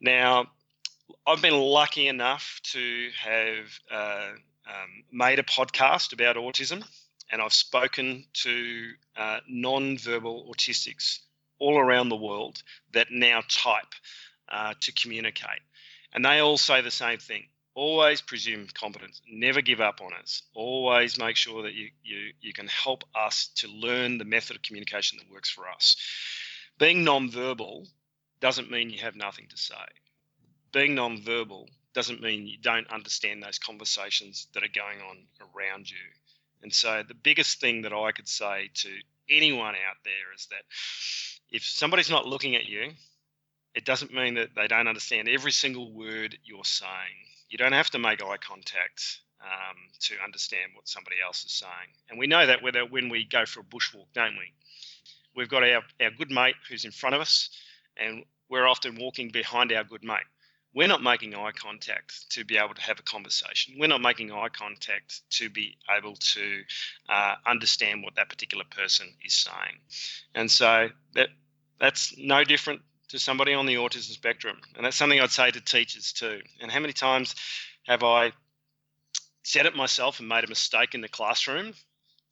[0.00, 0.46] Now,
[1.26, 4.30] I've been lucky enough to have uh,
[4.66, 6.84] um, made a podcast about autism,
[7.30, 11.18] and I've spoken to uh, non-verbal autistics
[11.58, 13.94] all around the world that now type
[14.50, 15.60] uh, to communicate,
[16.12, 17.44] and they all say the same thing.
[17.74, 19.22] Always presume competence.
[19.30, 20.42] Never give up on us.
[20.54, 24.62] Always make sure that you, you, you can help us to learn the method of
[24.62, 25.96] communication that works for us.
[26.78, 27.86] Being non-verbal
[28.40, 29.74] doesn't mean you have nothing to say.
[30.72, 35.96] Being non-verbal doesn't mean you don't understand those conversations that are going on around you.
[36.62, 38.90] And so the biggest thing that I could say to
[39.28, 40.62] anyone out there is that
[41.50, 42.92] if somebody's not looking at you,
[43.74, 46.90] it doesn't mean that they don't understand every single word you're saying.
[47.48, 51.94] You don't have to make eye contact um, to understand what somebody else is saying.
[52.08, 54.52] And we know that whether when we go for a bushwalk, don't we?
[55.34, 57.50] We've got our, our good mate who's in front of us,
[57.96, 60.26] and we're often walking behind our good mate.
[60.72, 63.74] We're not making eye contact to be able to have a conversation.
[63.78, 66.62] We're not making eye contact to be able to
[67.08, 69.80] uh, understand what that particular person is saying.
[70.34, 71.28] And so that
[71.80, 74.58] that's no different to somebody on the autism spectrum.
[74.76, 76.40] And that's something I'd say to teachers too.
[76.60, 77.34] And how many times
[77.86, 78.32] have I
[79.42, 81.72] said it myself and made a mistake in the classroom?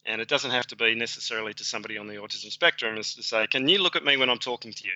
[0.07, 3.23] And it doesn't have to be necessarily to somebody on the autism spectrum, is to
[3.23, 4.93] say, Can you look at me when I'm talking to you?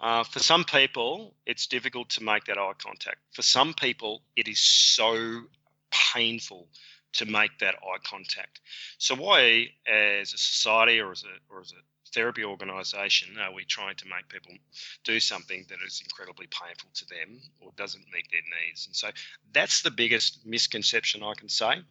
[0.00, 3.18] Uh, for some people, it's difficult to make that eye contact.
[3.32, 5.42] For some people, it is so
[5.90, 6.68] painful
[7.14, 8.60] to make that eye contact.
[8.98, 11.82] So, why, as a society or as a, or as a
[12.14, 14.52] therapy organisation are we trying to make people
[15.04, 18.86] do something that is incredibly painful to them or doesn't meet their needs?
[18.86, 19.08] And so
[19.52, 21.82] that's the biggest misconception I can say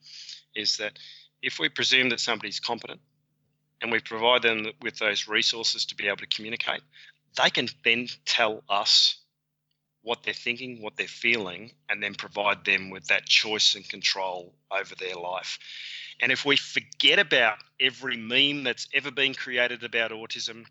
[0.56, 0.98] is that
[1.42, 3.00] if we presume that somebody's competent
[3.82, 6.82] and we provide them with those resources to be able to communicate,
[7.36, 9.18] they can then tell us
[10.02, 14.54] what they're thinking, what they're feeling, and then provide them with that choice and control
[14.72, 15.60] over their life.
[16.22, 20.66] And if we forget about every meme that's ever been created about autism,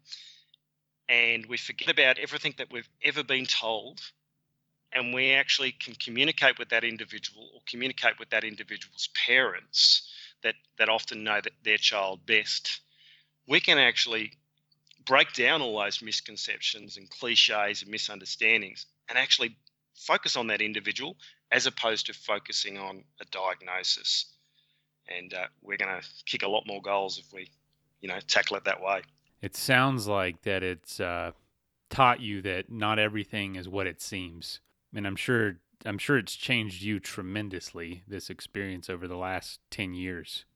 [1.09, 4.01] and we forget about everything that we've ever been told,
[4.93, 10.09] and we actually can communicate with that individual or communicate with that individual's parents
[10.43, 12.81] that, that often know that their child best,
[13.47, 14.33] we can actually
[15.07, 19.57] break down all those misconceptions and cliches and misunderstandings and actually
[19.95, 21.17] focus on that individual
[21.53, 24.37] as opposed to focusing on a diagnosis
[25.09, 27.49] and uh, we're going to kick a lot more goals if we,
[28.01, 29.03] you know, tackle it that way.
[29.43, 31.33] It sounds like that it's uh,
[31.91, 34.61] taught you that not everything is what it seems,
[34.95, 39.95] and I'm sure I'm sure it's changed you tremendously this experience over the last ten
[39.95, 40.47] years.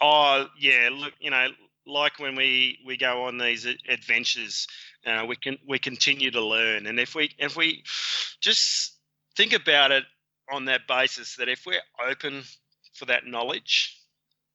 [0.00, 1.48] Oh yeah, look, you know,
[1.86, 4.66] like when we we go on these adventures,
[5.06, 7.82] uh, we can we continue to learn, and if we if we
[8.40, 8.94] just
[9.36, 10.04] think about it
[10.52, 12.42] on that basis, that if we're open
[12.94, 13.96] for that knowledge,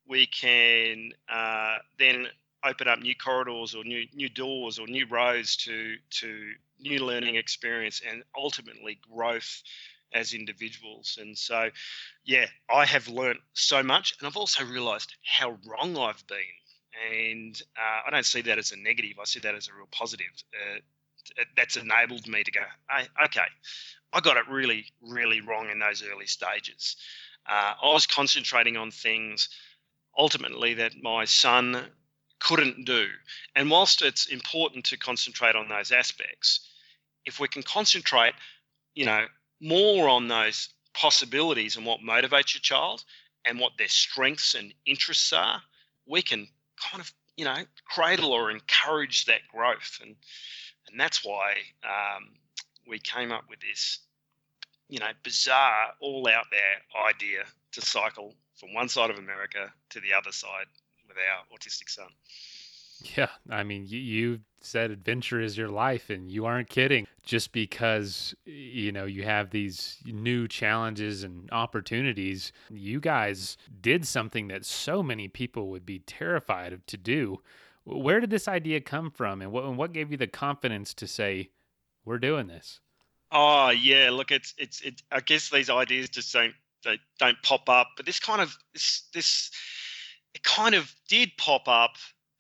[0.08, 2.28] we can uh, then
[2.64, 7.36] open up new corridors or new new doors or new roads to to new learning
[7.36, 9.62] experience and ultimately growth
[10.14, 11.18] as individuals.
[11.20, 11.70] And so,
[12.24, 16.38] yeah, I have learned so much, and I've also realised how wrong I've been.
[17.12, 19.18] And uh, I don't see that as a negative.
[19.20, 20.32] I see that as a real positive.
[20.54, 20.80] Uh,
[21.58, 22.62] that's enabled me to go,
[23.26, 23.42] okay,
[24.14, 26.96] I got it really, really wrong in those early stages.
[27.48, 29.50] Uh, I was concentrating on things
[30.18, 31.86] ultimately that my son
[32.40, 33.08] couldn't do.
[33.56, 36.70] And whilst it's important to concentrate on those aspects,
[37.26, 38.34] if we can concentrate,
[38.94, 39.26] you know,
[39.60, 43.04] more on those possibilities and what motivates your child
[43.46, 45.62] and what their strengths and interests are,
[46.06, 46.48] we can
[46.90, 50.00] kind of, you know, cradle or encourage that growth.
[50.02, 50.16] And
[50.90, 52.30] and that's why um,
[52.88, 54.00] we came up with this
[54.88, 60.00] you know, bizarre, all out there idea to cycle from one side of America to
[60.00, 60.68] the other side
[61.08, 62.08] with our autistic son.
[63.18, 67.08] Yeah, I mean, you, you said adventure is your life, and you aren't kidding.
[67.24, 74.48] Just because you know you have these new challenges and opportunities, you guys did something
[74.48, 77.42] that so many people would be terrified of to do.
[77.84, 81.08] Where did this idea come from, and what, and what gave you the confidence to
[81.08, 81.50] say,
[82.04, 82.80] "We're doing this"?
[83.32, 85.02] Oh yeah, look, it's it's it.
[85.12, 86.54] I guess these ideas just don't
[86.86, 87.88] they don't pop up.
[87.98, 89.52] But this kind of this this
[90.34, 91.96] it kind of did pop up,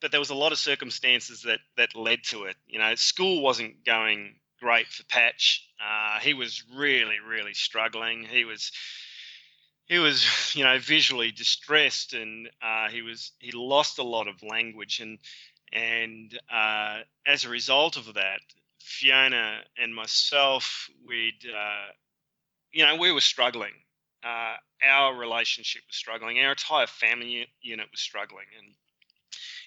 [0.06, 2.56] but there was a lot of circumstances that that led to it.
[2.68, 5.68] You know, school wasn't going great for Patch.
[5.82, 8.24] Uh, he was really really struggling.
[8.24, 8.72] He was
[9.88, 14.44] he was you know visually distressed and uh, he was he lost a lot of
[14.44, 15.18] language and
[15.74, 18.41] and uh, as a result of that
[18.86, 21.91] Fiona and myself, we'd, uh,
[22.72, 23.74] you know, we were struggling.
[24.24, 24.56] Uh,
[24.88, 26.39] our relationship was struggling.
[26.39, 28.46] Our entire family unit was struggling.
[28.58, 28.76] And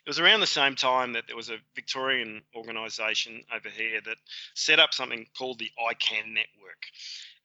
[0.08, 4.16] it was around the same time that there was a Victorian organisation over here that
[4.54, 6.86] set up something called the I CAN Network.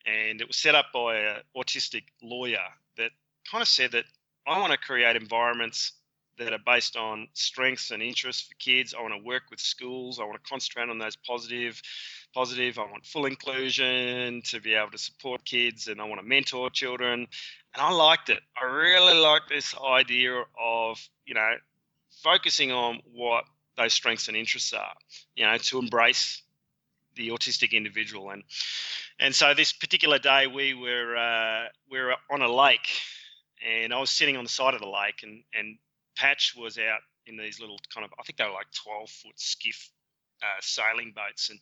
[0.06, 2.64] And it was set up by an autistic lawyer
[2.96, 3.12] that
[3.52, 4.06] kind of said that
[4.48, 5.92] I want to create environments
[6.38, 8.94] that are based on strengths and interests for kids.
[8.98, 10.22] I want to work with schools.
[10.22, 11.82] I want to concentrate on those positive,
[12.34, 12.80] positive.
[12.80, 16.70] I want full inclusion to be able to support kids, and I want to mentor
[16.70, 17.28] children.
[17.74, 18.40] And I liked it.
[18.56, 21.56] I really liked this idea of you know
[22.24, 23.46] focusing on what
[23.78, 24.94] those strengths and interests are.
[25.36, 26.42] You know, to embrace
[27.16, 28.44] the autistic individual and
[29.20, 32.90] and so this particular day we were uh, we were on a lake
[33.66, 35.78] and I was sitting on the side of the lake and and
[36.16, 39.40] Patch was out in these little kind of I think they were like 12 foot
[39.40, 39.90] skiff
[40.42, 41.60] uh, sailing boats and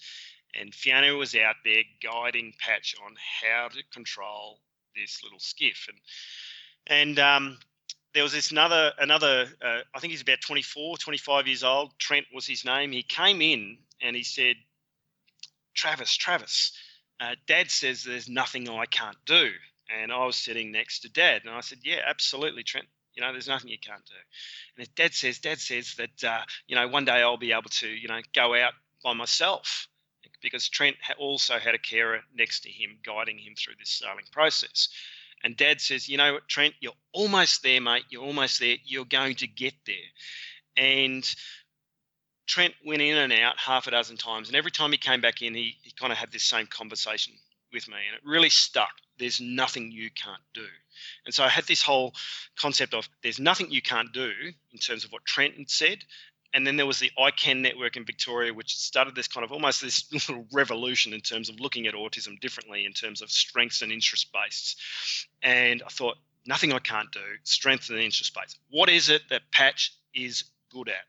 [0.54, 4.60] and Fiona was out there guiding Patch on how to control
[4.96, 6.00] this little skiff and
[6.88, 7.58] and um,
[8.14, 11.98] there was this another another uh, I think he's about 24 25 years old.
[11.98, 12.92] Trent was his name.
[12.92, 14.56] He came in and he said
[15.74, 16.74] Travis Travis
[17.20, 19.50] uh, Dad says there's nothing I can't do.
[19.90, 22.88] And I was sitting next to Dad and I said yeah absolutely Trent.
[23.14, 24.16] You know, there's nothing you can't do.
[24.76, 27.70] And his dad says, Dad says that, uh, you know, one day I'll be able
[27.70, 28.72] to, you know, go out
[29.04, 29.88] by myself.
[30.42, 34.88] Because Trent also had a carer next to him guiding him through this sailing process.
[35.44, 38.04] And Dad says, you know what, Trent, you're almost there, mate.
[38.10, 38.76] You're almost there.
[38.86, 39.96] You're going to get there.
[40.78, 41.24] And
[42.48, 44.48] Trent went in and out half a dozen times.
[44.48, 47.34] And every time he came back in, he, he kind of had this same conversation
[47.74, 47.96] with me.
[48.08, 48.92] And it really stuck.
[49.18, 50.66] There's nothing you can't do.
[51.26, 52.14] And so I had this whole
[52.60, 54.32] concept of there's nothing you can't do
[54.72, 56.04] in terms of what Trent had said.
[56.54, 59.52] And then there was the I CAN Network in Victoria, which started this kind of
[59.52, 63.82] almost this little revolution in terms of looking at autism differently in terms of strengths
[63.82, 64.80] and interest based.
[65.42, 68.60] And I thought, nothing I can't do, strength and interest based.
[68.70, 71.06] What is it that Patch is good at?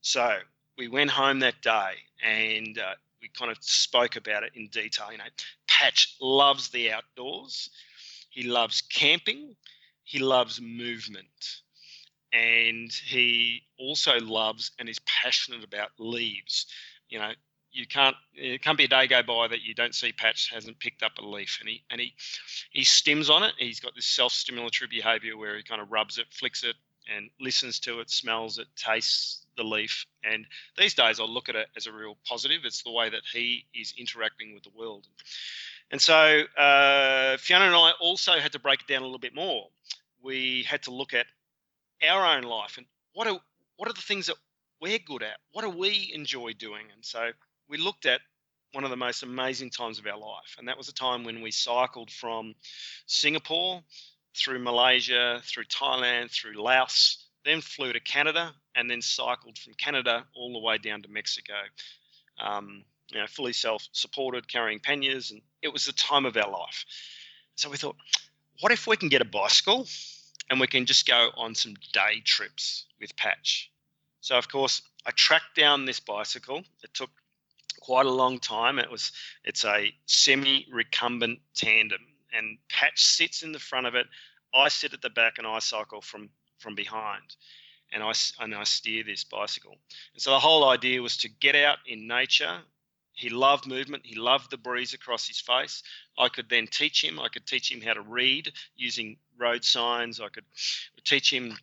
[0.00, 0.38] So
[0.78, 5.10] we went home that day and uh, we kind of spoke about it in detail.
[5.10, 5.24] You know,
[5.66, 7.70] Patch loves the outdoors.
[8.30, 9.56] He loves camping.
[10.04, 11.62] He loves movement.
[12.32, 16.66] And he also loves and is passionate about leaves.
[17.08, 17.32] You know,
[17.72, 20.80] you can't it can't be a day go by that you don't see Patch hasn't
[20.80, 22.14] picked up a leaf and he and he
[22.70, 23.54] he stims on it.
[23.58, 26.74] He's got this self-stimulatory behavior where he kind of rubs it, flicks it,
[27.14, 30.06] and listens to it, smells it, tastes the leaf.
[30.24, 32.62] And these days I look at it as a real positive.
[32.64, 35.06] It's the way that he is interacting with the world.
[35.90, 39.34] And so uh, Fiona and I also had to break it down a little bit
[39.34, 39.68] more.
[40.22, 41.26] We had to look at
[42.02, 43.38] our own life and what are
[43.76, 44.36] what are the things that
[44.80, 45.36] we're good at?
[45.52, 46.86] What do we enjoy doing?
[46.94, 47.30] And so
[47.68, 48.20] we looked at
[48.72, 51.40] one of the most amazing times of our life, and that was a time when
[51.40, 52.54] we cycled from
[53.06, 53.82] Singapore
[54.36, 60.26] through Malaysia, through Thailand, through Laos, then flew to Canada, and then cycled from Canada
[60.34, 61.54] all the way down to Mexico.
[62.38, 66.84] Um, you know, fully self-supported, carrying panniers, and it was the time of our life.
[67.54, 67.96] So we thought,
[68.60, 69.86] what if we can get a bicycle
[70.50, 73.70] and we can just go on some day trips with Patch?
[74.20, 76.62] So of course, I tracked down this bicycle.
[76.82, 77.10] It took
[77.80, 78.78] quite a long time.
[78.78, 79.12] It was
[79.44, 84.06] it's a semi-recumbent tandem, and Patch sits in the front of it.
[84.54, 87.36] I sit at the back, and I cycle from from behind
[87.92, 89.76] and I, and I steer this bicycle.
[90.12, 92.60] And so the whole idea was to get out in nature
[93.16, 94.04] he loved movement.
[94.04, 95.82] He loved the breeze across his face.
[96.18, 97.18] I could then teach him.
[97.18, 100.20] I could teach him how to read using road signs.
[100.20, 100.44] I could
[101.04, 101.56] teach him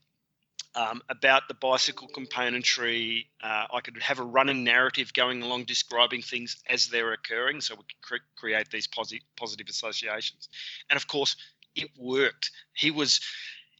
[0.74, 3.28] um, about the bicycle componentry.
[3.42, 7.76] Uh, I could have a running narrative going along describing things as they're occurring so
[7.76, 10.50] we could cre- create these posi- positive associations.
[10.90, 11.36] And of course,
[11.76, 12.50] it worked.
[12.74, 13.22] He was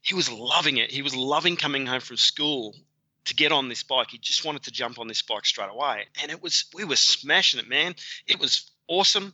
[0.02, 0.92] he was loving it.
[0.92, 2.76] He was loving coming home from school
[3.26, 4.10] to get on this bike.
[4.10, 6.04] He just wanted to jump on this bike straight away.
[6.22, 7.94] And it was, we were smashing it, man.
[8.26, 9.32] It was awesome.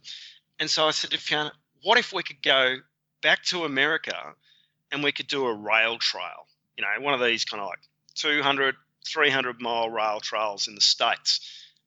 [0.59, 2.76] And so I said to Fiona, what if we could go
[3.22, 4.35] back to America
[4.92, 6.46] and we could do a rail trail?
[6.76, 7.81] You know, one of these kind of like
[8.14, 8.76] 200,
[9.07, 11.40] 300 mile rail trails in the States.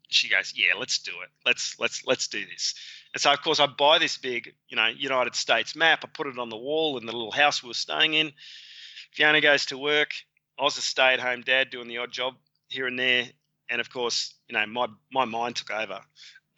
[0.09, 1.29] She goes, yeah, let's do it.
[1.45, 2.75] Let's, let's, let's do this.
[3.13, 6.03] And so, of course, I buy this big, you know, United States map.
[6.03, 8.31] I put it on the wall in the little house we were staying in.
[9.11, 10.13] Fiona goes to work
[10.59, 12.35] I was a stay at home dad doing the odd job
[12.69, 13.25] here and there.
[13.69, 15.99] And of course, you know, my, my mind took over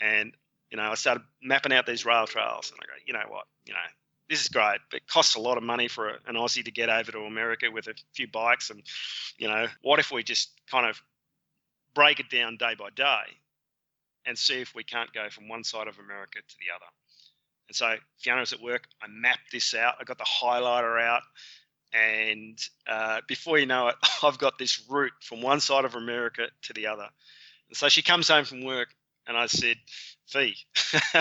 [0.01, 0.33] and,
[0.71, 3.45] you know, I started mapping out these rail trails and I go, you know what,
[3.65, 3.79] you know,
[4.29, 6.89] this is great, but it costs a lot of money for an Aussie to get
[6.89, 8.69] over to America with a few bikes.
[8.69, 8.81] And,
[9.37, 11.01] you know, what if we just kind of
[11.93, 13.37] break it down day by day
[14.25, 16.85] and see if we can't go from one side of America to the other?
[17.67, 18.87] And so Fiona was at work.
[19.01, 19.95] I mapped this out.
[19.99, 21.21] I got the highlighter out
[21.95, 26.47] and uh, before you know it, I've got this route from one side of America
[26.63, 27.07] to the other.
[27.69, 28.89] And so she comes home from work,
[29.27, 29.77] and I said,
[30.27, 30.55] "Fee,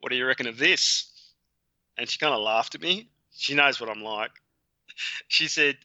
[0.00, 1.12] what do you reckon of this?"
[1.96, 3.10] And she kind of laughed at me.
[3.34, 4.30] She knows what I'm like.
[5.28, 5.76] She said,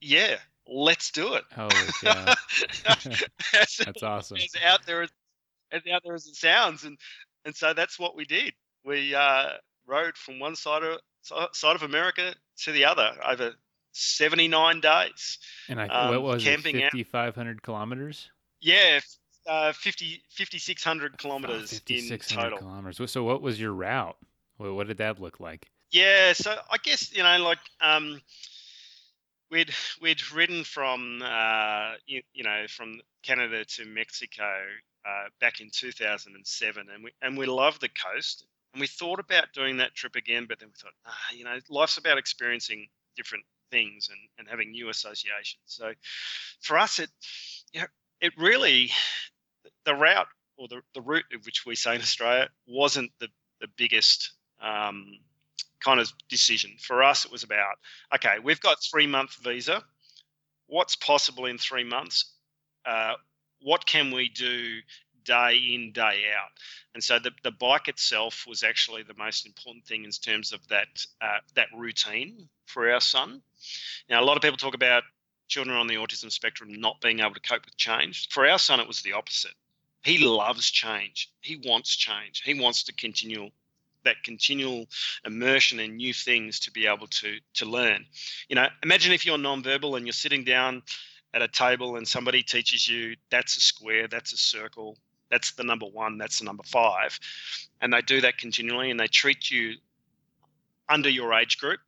[0.00, 0.36] yeah,
[0.66, 1.44] let's do it.
[1.54, 1.70] Holy
[2.02, 2.34] cow.
[3.52, 4.36] That's awesome.
[4.36, 5.10] as out there as,
[5.72, 6.98] as out there as it sounds, and
[7.44, 8.54] and so that's what we did.
[8.84, 9.50] We uh,
[9.86, 10.98] rode from one side of
[11.52, 13.52] side of America to the other over
[13.92, 15.38] 79 days.
[15.68, 16.84] And I um, what was camping it?
[16.84, 18.30] out- 5500 kilometers?
[18.60, 19.00] Yeah,
[19.46, 22.58] uh, 50 5600 Oh, kilometers in total.
[22.58, 23.10] kilometers.
[23.10, 24.16] So what was your route?
[24.56, 25.70] What, what did that look like?
[25.90, 28.20] Yeah, so I guess you know, like um,
[29.50, 29.70] we'd
[30.02, 34.44] we'd ridden from uh, you, you know from Canada to Mexico
[35.06, 39.52] uh, back in 2007, and we and we loved the coast, and we thought about
[39.52, 43.44] doing that trip again, but then we thought, ah, you know, life's about experiencing different
[43.70, 45.62] things and, and having new associations.
[45.66, 45.92] So
[46.60, 47.10] for us, it
[47.72, 47.86] you know,
[48.20, 48.90] it really
[49.84, 53.28] the route or the, the route which we say in Australia wasn't the
[53.60, 55.18] the biggest um,
[55.80, 56.72] kind of decision.
[56.78, 57.76] For us, it was about
[58.14, 59.82] okay, we've got three month visa.
[60.66, 62.32] What's possible in three months?
[62.84, 63.14] Uh,
[63.60, 64.78] what can we do
[65.28, 66.50] day in, day out?
[66.94, 70.66] And so the, the bike itself was actually the most important thing in terms of
[70.68, 70.88] that
[71.20, 73.42] uh, that routine for our son.
[74.08, 75.02] Now, a lot of people talk about
[75.46, 78.28] children on the autism spectrum not being able to cope with change.
[78.30, 79.54] For our son, it was the opposite.
[80.02, 81.30] He loves change.
[81.40, 82.42] He wants change.
[82.44, 83.50] He wants to continue
[84.04, 84.86] that continual
[85.26, 88.06] immersion in new things to be able to to learn.
[88.48, 90.82] You know, imagine if you're nonverbal and you're sitting down
[91.34, 94.96] at a table and somebody teaches you that's a square, that's a circle,
[95.30, 97.18] that's the number one, that's the number five,
[97.80, 99.74] and they do that continually and they treat you
[100.88, 101.80] under your age group.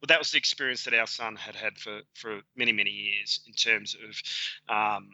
[0.00, 3.40] Well, that was the experience that our son had had for for many many years
[3.46, 5.08] in terms of um,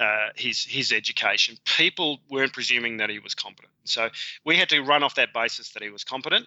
[0.00, 1.58] uh, his his education.
[1.64, 4.08] People weren't presuming that he was competent, so
[4.44, 6.46] we had to run off that basis that he was competent.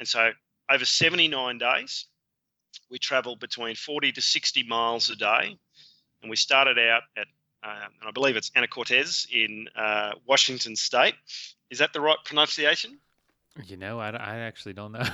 [0.00, 0.30] And so
[0.70, 2.06] over 79 days,
[2.90, 5.56] we travelled between 40 to 60 miles a day,
[6.22, 7.26] and we started out at
[7.62, 11.14] um, and I believe it's Anacortes in uh, Washington State.
[11.70, 12.98] Is that the right pronunciation?
[13.66, 15.02] You know, I, I actually don't know.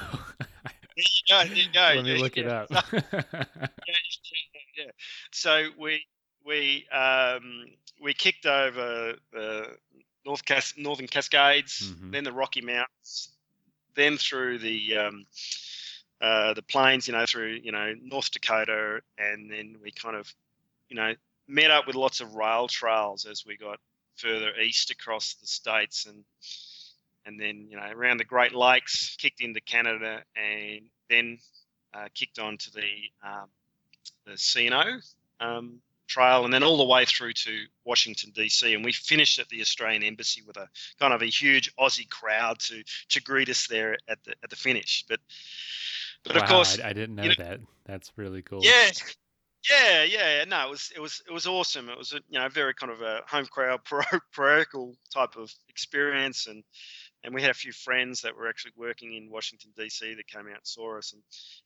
[0.97, 1.49] There you go.
[1.49, 1.93] There you go.
[1.97, 2.69] Let me Yeah, look it up.
[2.93, 3.09] yeah,
[3.87, 4.91] yeah, yeah.
[5.33, 6.07] So we
[6.47, 7.67] we um,
[8.01, 9.77] we kicked over the
[10.25, 12.13] North Cas- Northern Cascades, Mhm.
[12.13, 13.31] then the Rocky Mountains,
[13.97, 15.27] then through the um,
[16.21, 20.33] uh, the plains, you know, through you know North Dakota, and then we kind of
[20.89, 21.15] you know
[21.47, 23.79] met up with lots of rail trails as we got
[24.17, 26.25] further east across the states and
[27.27, 31.39] and then you know around the Great Lakes, kicked into Canada, and then
[31.95, 32.93] uh, kicked on to the
[33.23, 33.49] um,
[34.27, 34.83] the C&O
[35.41, 39.49] um, trail, and then all the way through to Washington DC, and we finished at
[39.49, 40.69] the Australian Embassy with a
[41.01, 44.57] kind of a huge Aussie crowd to to greet us there at the at the
[44.57, 45.05] finish.
[45.09, 45.21] But
[46.25, 47.61] but wow, of course, I, I didn't know you know- that.
[47.87, 48.61] That's really cool.
[48.63, 48.91] yeah,
[49.71, 50.45] yeah, yeah.
[50.45, 51.89] No, it was it was it was awesome.
[51.89, 53.81] It was a you know very kind of a home crowd
[54.33, 56.63] parochial type of experience, and
[57.23, 60.43] and we had a few friends that were actually working in Washington DC that came
[60.43, 61.23] out and saw us, and,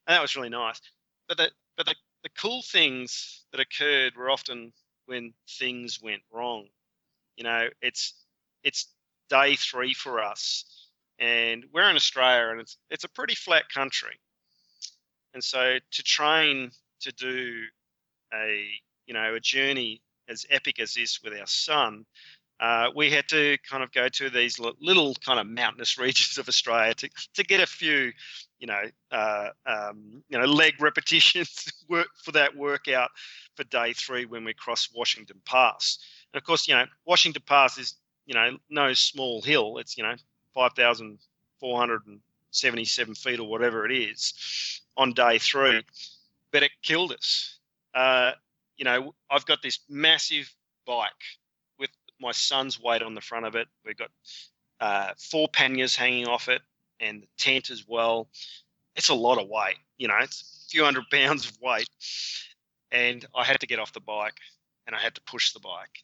[0.07, 0.81] and that was really nice.
[1.29, 4.73] But the but the, the cool things that occurred were often
[5.07, 6.69] when things went wrong.
[7.37, 8.15] You know, it's
[8.63, 8.93] it's
[9.29, 10.65] day three for us,
[11.19, 14.21] and we're in Australia, and it's it's a pretty flat country,
[15.35, 16.71] and so to train
[17.01, 17.63] to do
[18.35, 18.67] a
[19.07, 22.05] you know a journey as epic as this with our son,
[22.61, 26.49] uh, we had to kind of go to these little kind of mountainous regions of
[26.49, 28.13] Australia to, to get a few,
[28.59, 33.11] you know, uh, um, you know, leg repetitions work for that workout
[33.57, 35.99] for day three when we cross Washington Pass.
[36.33, 37.95] And of course, you know, Washington Pass is
[38.27, 39.79] you know no small hill.
[39.79, 40.15] It's you know
[40.55, 41.19] five thousand
[41.59, 42.21] four hundred and
[42.51, 45.83] seventy-seven feet or whatever it is on day three,
[46.53, 47.58] but it killed us.
[47.95, 48.33] Uh,
[48.77, 50.53] you know, I've got this massive
[50.87, 51.11] bike
[51.79, 53.69] with my son's weight on the front of it.
[53.85, 54.11] We've got
[54.81, 56.63] uh, four panniers hanging off it
[57.01, 58.29] and the tent as well.
[58.97, 61.89] It's a lot of weight, you know, it's a few hundred pounds of weight.
[62.91, 64.39] And I had to get off the bike
[64.87, 66.03] and I had to push the bike.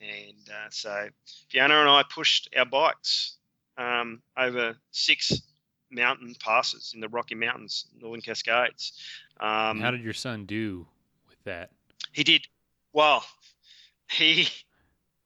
[0.00, 1.08] And uh, so
[1.48, 3.36] Fiona and I pushed our bikes
[3.78, 5.42] um, over six
[5.90, 8.92] mountain passes in the Rocky Mountains, Northern Cascades.
[9.40, 10.86] Um, How did your son do
[11.46, 11.70] that?
[12.16, 12.46] he did
[12.92, 13.24] well.
[14.10, 14.48] He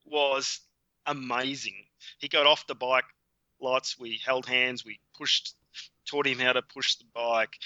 [0.05, 0.61] was
[1.07, 1.85] amazing.
[2.19, 3.05] He got off the bike
[3.61, 3.99] lots.
[3.99, 4.85] We held hands.
[4.85, 5.55] We pushed,
[6.05, 7.57] taught him how to push the bike.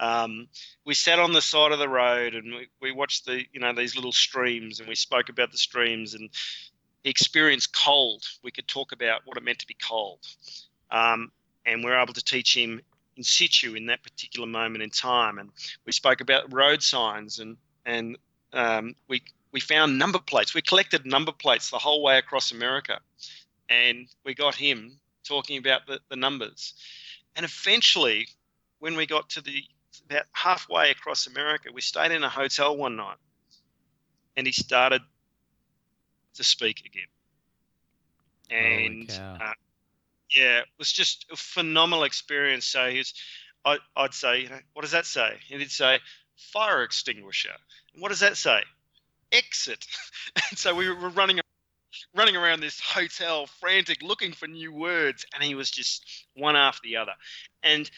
[0.00, 0.48] Um,
[0.84, 3.72] we sat on the side of the road and we, we watched the you know
[3.72, 6.28] these little streams and we spoke about the streams and
[7.04, 8.24] he experienced cold.
[8.42, 10.20] We could talk about what it meant to be cold,
[10.90, 11.30] um,
[11.64, 12.80] and we are able to teach him
[13.16, 15.38] in situ in that particular moment in time.
[15.38, 15.50] And
[15.86, 18.16] we spoke about road signs and and
[18.52, 19.22] um, we
[19.52, 20.54] we found number plates.
[20.54, 23.00] We collected number plates the whole way across America,
[23.68, 26.74] and we got him talking about the, the numbers.
[27.36, 28.28] And eventually,
[28.78, 29.64] when we got to the
[30.08, 33.16] about halfway across America, we stayed in a hotel one night,
[34.36, 35.02] and he started
[36.34, 37.06] to speak again.
[38.50, 39.52] And uh,
[40.34, 42.66] yeah, it was just a phenomenal experience.
[42.66, 43.14] So he's,
[43.64, 45.38] I, would say, you know, what does that say?
[45.50, 46.00] And he'd say,
[46.52, 47.54] fire extinguisher.
[47.92, 48.62] And what does that say?
[49.30, 49.84] Exit.
[50.50, 51.40] and so we were running
[52.14, 56.80] running around this hotel frantic looking for new words and he was just one after
[56.84, 57.12] the other
[57.62, 57.90] and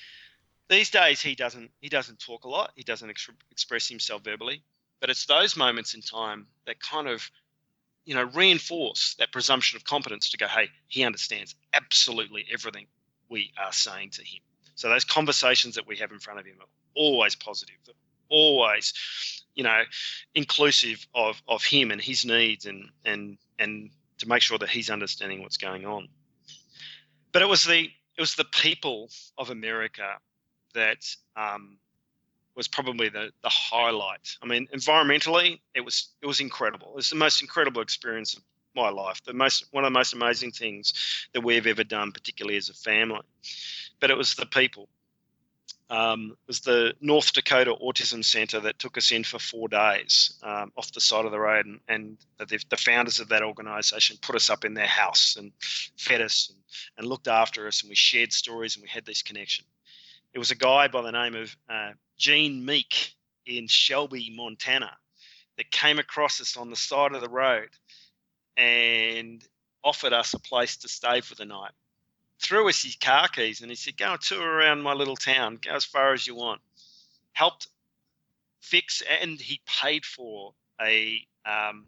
[0.69, 4.65] these days he doesn't he doesn't talk a lot he doesn't ex- express himself verbally
[5.01, 7.31] but it's those moments in time that kind of
[8.05, 12.87] you know, reinforce that presumption of competence to go, hey, he understands absolutely everything
[13.29, 14.41] we are saying to him.
[14.75, 17.77] So those conversations that we have in front of him are always positive,
[18.29, 18.93] always,
[19.55, 19.83] you know,
[20.35, 24.91] inclusive of, of him and his needs and and and to make sure that he's
[24.91, 26.09] understanding what's going on.
[27.33, 30.19] But it was the it was the people of America
[30.75, 31.05] that
[31.37, 31.79] um,
[32.57, 34.37] was probably the, the highlight.
[34.43, 36.89] I mean, environmentally, it was it was incredible.
[36.89, 38.43] It was the most incredible experience of
[38.77, 39.23] my life.
[39.25, 42.75] The most one of the most amazing things that we've ever done, particularly as a
[42.75, 43.23] family.
[44.01, 44.89] But it was the people.
[45.91, 50.39] Um, it was the North Dakota Autism Center that took us in for four days
[50.43, 54.17] um, off the side of the road, and, and the, the, founders of that organization
[54.23, 55.53] put us up in their house and
[55.99, 56.59] fed us and,
[56.97, 59.67] and looked after us, and we shared stories and we had this connection.
[60.33, 63.15] It was a guy by the name of uh, Gene Meek
[63.45, 64.91] in Shelby, Montana,
[65.59, 67.69] that came across us on the side of the road
[68.57, 69.45] and
[69.85, 71.73] offered us a place to stay for the night.
[72.45, 75.71] Threw us his car keys and he said, Go tour around my little town, go
[75.73, 76.61] as far as you want.
[77.33, 77.69] Helped
[78.61, 81.87] fix and he paid for a um,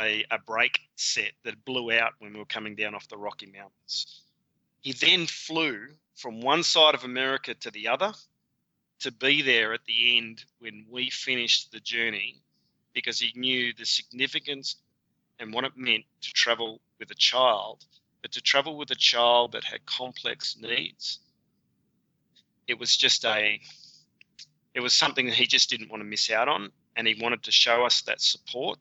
[0.00, 3.46] a, a brake set that blew out when we were coming down off the Rocky
[3.46, 4.22] Mountains.
[4.80, 5.86] He then flew
[6.16, 8.12] from one side of America to the other
[9.00, 12.40] to be there at the end when we finished the journey
[12.94, 14.76] because he knew the significance
[15.38, 17.84] and what it meant to travel with a child,
[18.26, 21.20] but to travel with a child that had complex needs.
[22.66, 23.60] It was just a,
[24.74, 26.72] it was something that he just didn't want to miss out on.
[26.96, 28.80] And he wanted to show us that support.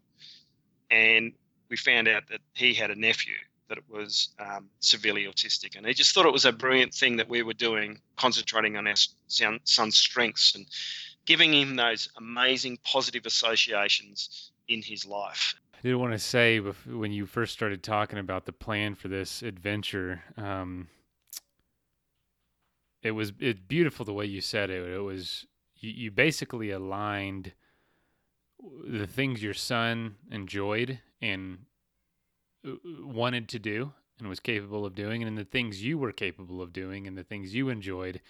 [0.90, 1.34] And
[1.70, 3.36] we found out that he had a nephew
[3.70, 5.78] that it was um, severely autistic.
[5.78, 8.88] And he just thought it was a brilliant thing that we were doing, concentrating on
[8.88, 8.96] our
[9.28, 10.66] son's strengths and
[11.28, 15.54] giving him those amazing positive associations in his life.
[15.86, 20.24] Did want to say when you first started talking about the plan for this adventure,
[20.36, 20.88] um,
[23.04, 24.82] it was it's beautiful the way you said it.
[24.82, 27.54] It was you, you basically aligned
[28.84, 31.60] the things your son enjoyed and
[32.68, 32.72] uh,
[33.04, 36.74] wanted to do and was capable of doing, and the things you were capable of
[36.74, 38.22] doing, and the things you enjoyed.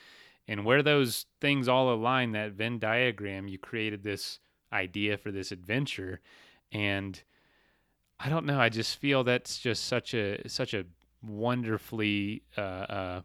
[0.46, 4.40] And where those things all align, that Venn diagram, you created this
[4.74, 6.20] idea for this adventure.
[6.70, 7.24] And
[8.20, 10.86] I don't know, I just feel that's just such a such a
[11.22, 13.22] wonderfully uh, uh,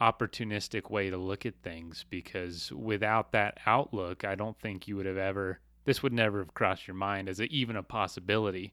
[0.00, 5.06] opportunistic way to look at things because without that outlook, I don't think you would
[5.06, 8.72] have ever this would never have crossed your mind as a, even a possibility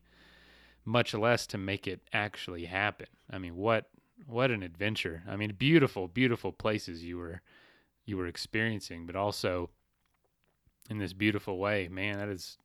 [0.85, 3.07] much less to make it actually happen.
[3.29, 3.89] I mean, what
[4.25, 5.23] what an adventure.
[5.27, 7.41] I mean, beautiful, beautiful places you were
[8.05, 9.69] you were experiencing, but also
[10.89, 11.87] in this beautiful way.
[11.87, 12.57] Man, that is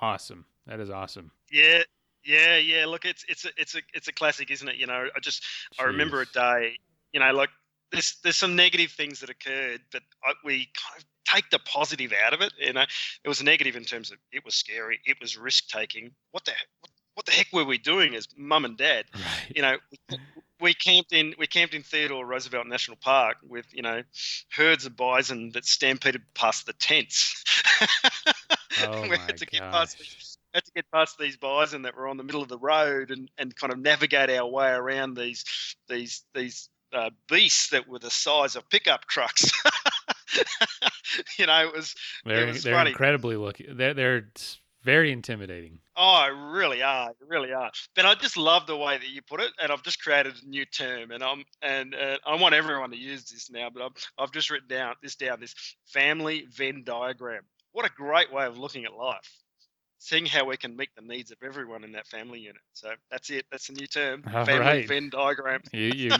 [0.00, 0.46] awesome.
[0.66, 1.32] That is awesome.
[1.50, 1.82] Yeah,
[2.24, 2.86] yeah, yeah.
[2.86, 4.76] Look, it's it's a it's a it's a classic, isn't it?
[4.76, 5.82] You know, I just Jeez.
[5.82, 6.78] I remember a day.
[7.12, 7.50] You know, like
[7.90, 11.04] there's there's some negative things that occurred, but I, we kind of
[11.34, 12.52] take the positive out of it.
[12.58, 12.84] You know,
[13.24, 16.12] it was negative in terms of it was scary, it was risk taking.
[16.30, 19.04] What the what what the heck were we doing as mum and dad?
[19.14, 19.52] Right.
[19.54, 19.76] You know,
[20.60, 24.02] we camped in we camped in Theodore Roosevelt National Park with you know
[24.50, 27.44] herds of bison that stampeded past the tents.
[28.86, 32.16] oh we had to get past had to get past these bison that were on
[32.16, 35.44] the middle of the road and, and kind of navigate our way around these
[35.88, 39.50] these these uh, beasts that were the size of pickup trucks.
[41.38, 41.94] you know, it was.
[42.24, 43.66] They're, it was they're incredibly lucky.
[43.70, 44.28] They're they're
[44.82, 45.78] very intimidating.
[45.96, 47.70] Oh, really are, they really are.
[47.94, 50.48] But I just love the way that you put it, and I've just created a
[50.48, 53.68] new term, and I'm and uh, I want everyone to use this now.
[53.70, 55.54] But I've I've just written down this down this
[55.86, 57.42] family Venn diagram.
[57.72, 59.41] What a great way of looking at life.
[60.02, 62.60] Seeing how we can meet the needs of everyone in that family unit.
[62.72, 63.46] So that's it.
[63.52, 64.24] That's a new term.
[64.34, 64.88] All family right.
[64.88, 65.62] Venn diagram.
[65.72, 66.10] You, you,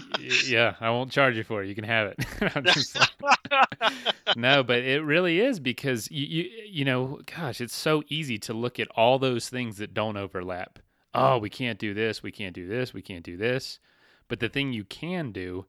[0.46, 1.68] yeah, I won't charge you for it.
[1.68, 2.24] You can have it.
[2.56, 7.74] I'm just like- no, but it really is because you, you, you know, gosh, it's
[7.74, 10.78] so easy to look at all those things that don't overlap.
[11.12, 12.22] Oh, we can't do this.
[12.22, 12.94] We can't do this.
[12.94, 13.80] We can't do this.
[14.28, 15.66] But the thing you can do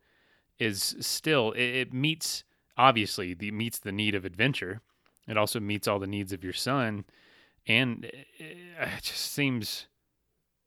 [0.59, 2.43] is still it, it meets
[2.78, 4.82] obviously the meets the need of adventure.
[5.28, 7.03] It also meets all the needs of your son,
[7.68, 9.88] and it, it just seems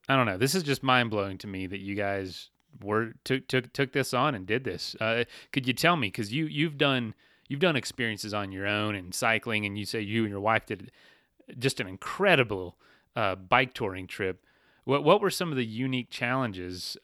[0.08, 0.38] I don't know.
[0.38, 2.50] This is just mind blowing to me that you guys
[2.82, 4.94] were took took took this on and did this.
[5.00, 7.14] Uh, could you tell me because you you've done
[7.48, 10.66] you've done experiences on your own and cycling, and you say you and your wife
[10.66, 10.90] did
[11.48, 12.76] eh, just an incredible
[13.16, 14.44] uh, bike touring trip.
[14.84, 16.96] What what were some of the unique challenges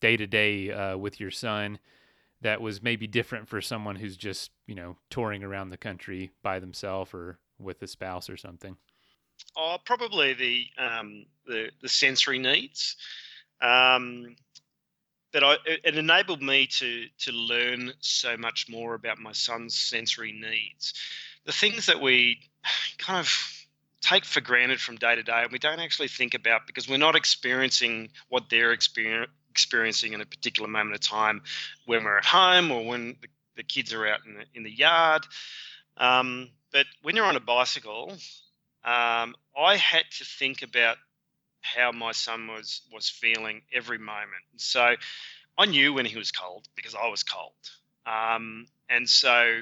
[0.00, 1.78] day to day with your son
[2.40, 6.58] that was maybe different for someone who's just you know touring around the country by
[6.58, 8.76] themselves or with a spouse or something?
[9.56, 12.96] Oh, probably the um, the the sensory needs.
[13.60, 14.36] Um,
[15.32, 20.32] that I it, enabled me to to learn so much more about my son's sensory
[20.32, 20.94] needs.
[21.44, 22.38] The things that we
[22.98, 23.28] kind of
[24.00, 26.98] take for granted from day to day, and we don't actually think about because we're
[26.98, 31.42] not experiencing what they're exper- experiencing in a particular moment of time
[31.86, 34.70] when we're at home or when the, the kids are out in the, in the
[34.70, 35.24] yard.
[35.96, 38.16] Um, but when you're on a bicycle,
[38.84, 40.96] um, I had to think about
[41.60, 44.44] how my son was was feeling every moment.
[44.56, 44.94] So
[45.58, 47.52] I knew when he was cold because I was cold,
[48.06, 49.60] um, and so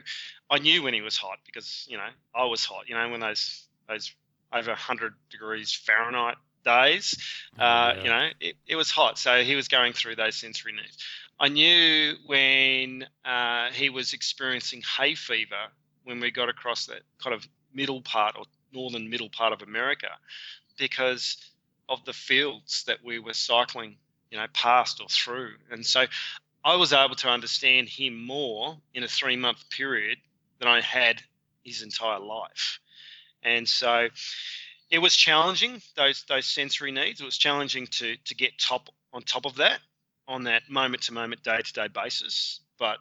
[0.49, 2.89] I knew when he was hot because you know I was hot.
[2.89, 4.15] You know when those those
[4.53, 7.15] over 100 degrees Fahrenheit days,
[7.59, 8.03] Oh, uh, yeah.
[8.03, 9.19] you know it, it was hot.
[9.19, 10.97] So he was going through those sensory needs.
[11.39, 15.69] I knew when uh, he was experiencing hay fever
[16.05, 20.09] when we got across that kind of middle part or northern middle part of America
[20.79, 21.37] because
[21.89, 23.97] of the fields that we were cycling,
[24.31, 25.53] you know, past or through.
[25.71, 26.05] And so
[26.65, 30.19] I was able to understand him more in a three month period
[30.59, 31.23] than I had
[31.65, 32.79] his entire life.
[33.43, 34.09] And so
[34.91, 37.21] it was challenging, those those sensory needs.
[37.21, 39.81] It was challenging to to get top on top of that
[40.29, 42.99] on that moment to moment, day to day basis, but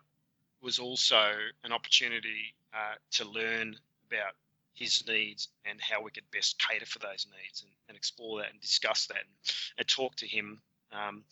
[0.62, 1.32] was also
[1.64, 3.76] an opportunity uh, to learn
[4.08, 4.34] about
[4.80, 8.52] his needs and how we could best cater for those needs and, and explore that
[8.52, 10.62] and discuss that and, and talk to him
[10.92, 11.24] um,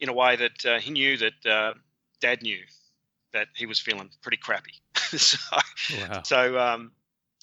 [0.00, 1.74] in a way that uh, he knew that uh,
[2.20, 2.60] dad knew
[3.32, 4.74] that he was feeling pretty crappy.
[5.16, 5.38] so,
[5.98, 6.22] Wow.
[6.22, 6.92] so um,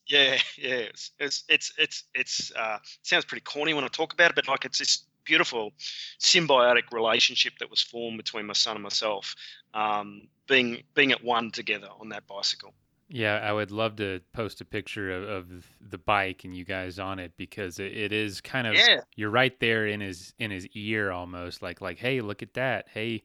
[0.08, 4.14] yeah, yeah, it's it's it's it's, it's uh, it sounds pretty corny when I talk
[4.14, 5.72] about it, but like it's this beautiful
[6.20, 9.36] symbiotic relationship that was formed between my son and myself,
[9.74, 12.74] um, being being at one together on that bicycle.
[13.14, 16.98] Yeah, I would love to post a picture of, of the bike and you guys
[16.98, 19.02] on it because it, it is kind of Yeah.
[19.18, 22.88] you're right there in his in his ear almost like like hey look at that
[22.94, 23.24] hey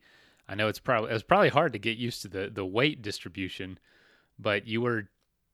[0.48, 3.00] I know it's probably it was probably hard to get used to the the weight
[3.00, 3.78] distribution
[4.38, 5.08] but you were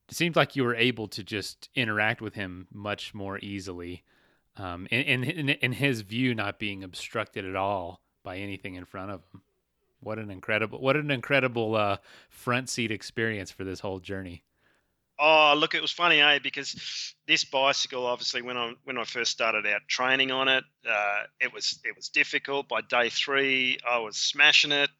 [0.08, 4.02] it seemed like you were able to just interact with him much more easily
[4.56, 9.10] um in in in his view not being obstructed at all by anything in front
[9.10, 9.42] of him
[10.02, 11.96] what an incredible what an incredible uh
[12.28, 14.44] front seat experience for this whole journey
[15.18, 16.40] Oh, look, it was funny, eh?
[16.42, 21.22] Because this bicycle, obviously, when I when I first started out training on it, uh,
[21.38, 22.66] it was it was difficult.
[22.66, 24.90] By day three, I was smashing it.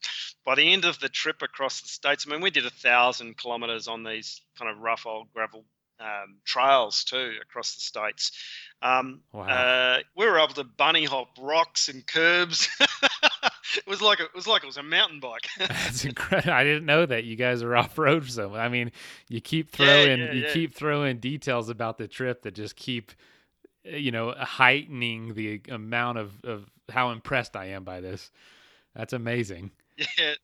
[0.45, 3.37] By the end of the trip across the states, I mean, we did a thousand
[3.37, 5.65] kilometres on these kind of rough old gravel
[5.99, 8.31] um, trails too across the states.
[8.81, 9.49] Um, Wow.
[9.49, 12.69] uh, we were able to bunny hop rocks and curbs.
[13.77, 15.49] it was like a, it was like it was a mountain bike.
[15.59, 16.53] That's incredible.
[16.53, 18.93] I didn't know that you guys are off road so I mean,
[19.29, 20.53] you keep throwing yeah, you yeah.
[20.53, 23.13] keep throwing details about the trip that just keep
[23.91, 28.31] uh, you know heightening the amount of of how impressed I am by this.
[28.95, 29.71] That's amazing.
[30.19, 30.35] Yeah,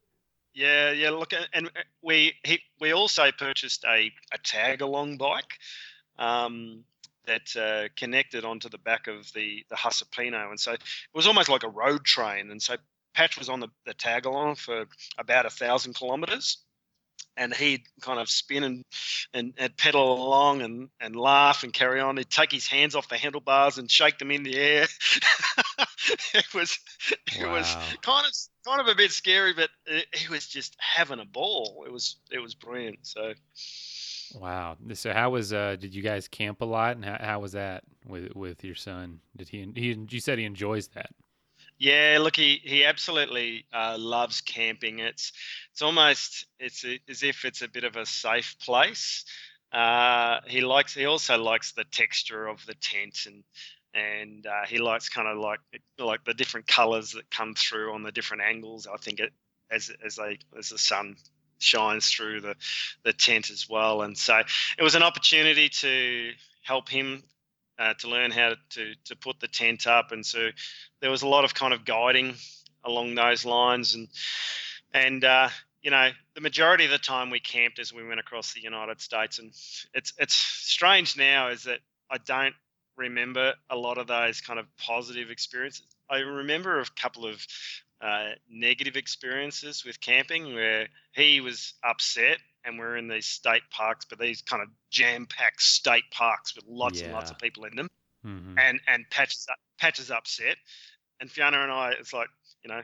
[0.55, 1.11] yeah, yeah.
[1.11, 5.59] Look, and uh, we he, we also purchased a a tag along bike
[6.19, 6.85] um,
[7.27, 10.83] that uh, connected onto the back of the the Hase Pino, and so it
[11.15, 12.51] was almost like a road train.
[12.51, 12.75] And so
[13.19, 14.85] Patch was on the, the tag along for
[15.19, 16.59] about a thousand kilometres.
[17.37, 18.85] And he'd kind of spin and,
[19.35, 22.17] and, and pedal along and, and laugh and carry on.
[22.17, 24.87] He'd take his hands off the handlebars and shake them in the air.
[26.35, 26.79] it was
[27.37, 28.33] it was kind of
[28.65, 29.71] kind of a bit scary, but
[30.13, 31.85] he was just having a ball.
[31.87, 32.99] It was it was brilliant.
[33.03, 33.33] So
[34.35, 34.77] Wow.
[34.95, 37.83] So how was uh did you guys camp a lot and how, how was that
[38.07, 39.21] with with your son?
[39.37, 41.11] Did he he you said he enjoys that.
[41.79, 45.01] Yeah, look, he he absolutely uh, loves camping.
[45.01, 45.33] It's
[45.73, 49.25] it's almost it's a, as if it's a bit of a safe place.
[49.73, 50.95] uh, he likes.
[50.95, 53.45] He also likes the texture of the tent and
[53.95, 55.61] and uh, he likes kind of like
[55.99, 58.87] like the different colors that come through on the different angles.
[58.93, 59.33] I think it
[59.71, 61.17] as as they as the sun
[61.59, 62.57] shines through the
[63.05, 64.03] the tent as well.
[64.03, 64.41] And so
[64.79, 67.23] it was an opportunity to help him
[67.79, 70.13] uh, to learn how to to put the tent up.
[70.13, 70.49] And so
[71.01, 72.35] there was a lot of kind of guiding
[72.85, 73.95] along those lines.
[73.95, 74.09] And
[74.93, 75.49] and uh,
[75.83, 79.01] you know the majority of the time we camped as we went across the United
[79.01, 79.39] States.
[79.39, 79.53] And
[79.95, 82.55] it's it's strange now is that I don't
[82.97, 85.87] remember a lot of those kind of positive experiences.
[86.11, 87.47] I remember a couple of
[88.01, 92.39] uh, negative experiences with camping where he was upset
[92.69, 97.01] and we're in these state parks, but these kind of jam-packed state parks with lots
[97.01, 97.07] yeah.
[97.07, 97.89] and lots of people in them,
[98.25, 98.59] mm-hmm.
[98.59, 99.37] and and Patch
[99.79, 100.57] Patch is upset,
[101.21, 102.29] and Fiona and I, it's like
[102.63, 102.83] you know,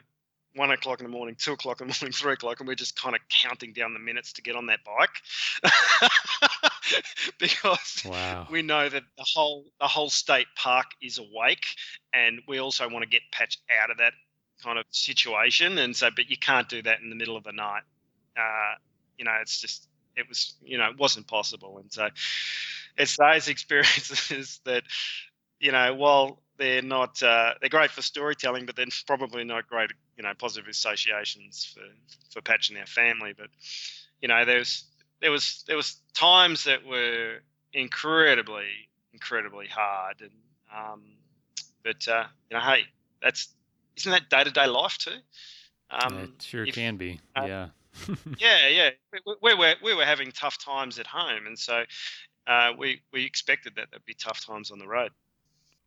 [0.54, 3.00] one o'clock in the morning, two o'clock in the morning, three o'clock, and we're just
[3.00, 5.70] kind of counting down the minutes to get on that bike
[7.38, 8.46] because wow.
[8.50, 11.66] we know that the whole the whole state park is awake,
[12.12, 14.14] and we also want to get Patch out of that
[14.62, 15.78] kind of situation.
[15.78, 17.82] And so, but you can't do that in the middle of the night.
[18.36, 18.74] Uh,
[19.18, 21.78] you know, it's just it was you know it wasn't possible.
[21.78, 22.08] And so,
[22.96, 24.84] it's those experiences that
[25.60, 29.90] you know while they're not uh, they're great for storytelling, but they're probably not great
[30.16, 31.84] you know positive associations for
[32.30, 33.34] for Patch and our family.
[33.36, 33.48] But
[34.20, 34.84] you know there's
[35.20, 37.38] there was there was times that were
[37.72, 38.68] incredibly
[39.12, 40.30] incredibly hard and
[40.76, 41.02] um,
[41.84, 42.82] but uh, you know hey
[43.22, 43.48] that's
[43.96, 45.12] isn't that day to day life too?
[45.90, 47.20] Um, it sure if, can be.
[47.36, 47.68] Uh, yeah.
[48.38, 48.90] yeah, yeah.
[49.26, 51.84] We, we, were we were having tough times at home, and so
[52.46, 55.10] uh, we we expected that there'd be tough times on the road.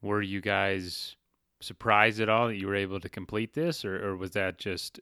[0.01, 1.15] Were you guys
[1.59, 4.99] surprised at all that you were able to complete this, or, or was that just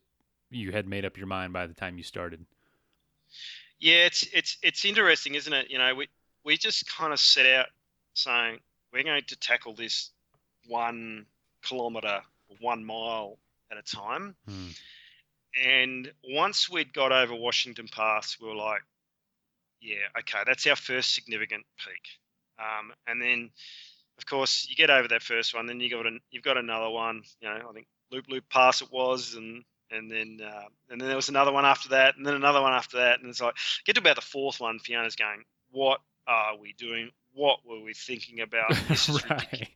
[0.50, 2.46] you had made up your mind by the time you started?
[3.80, 5.70] Yeah, it's it's it's interesting, isn't it?
[5.70, 6.08] You know, we
[6.44, 7.68] we just kind of set out
[8.14, 8.60] saying
[8.94, 10.12] we're going to tackle this
[10.68, 11.26] one
[11.64, 12.22] kilometer
[12.60, 13.38] one mile
[13.72, 14.36] at a time.
[14.48, 14.68] Hmm.
[15.64, 18.82] And once we'd got over Washington Pass, we were like,
[19.82, 22.20] yeah, okay, that's our first significant peak.
[22.60, 23.52] Um, and then,
[24.18, 26.90] of course, you get over that first one, then you got an, you've got another
[26.90, 27.22] one.
[27.42, 31.08] You know, I think Loup Loup Pass it was, and and then uh, and then
[31.08, 33.56] there was another one after that, and then another one after that, and it's like
[33.86, 34.80] get to about the fourth one.
[34.80, 37.12] Fiona's going, "What are we doing?
[37.34, 38.74] What were we thinking about?
[38.88, 39.42] This is right.
[39.42, 39.72] ridiculous.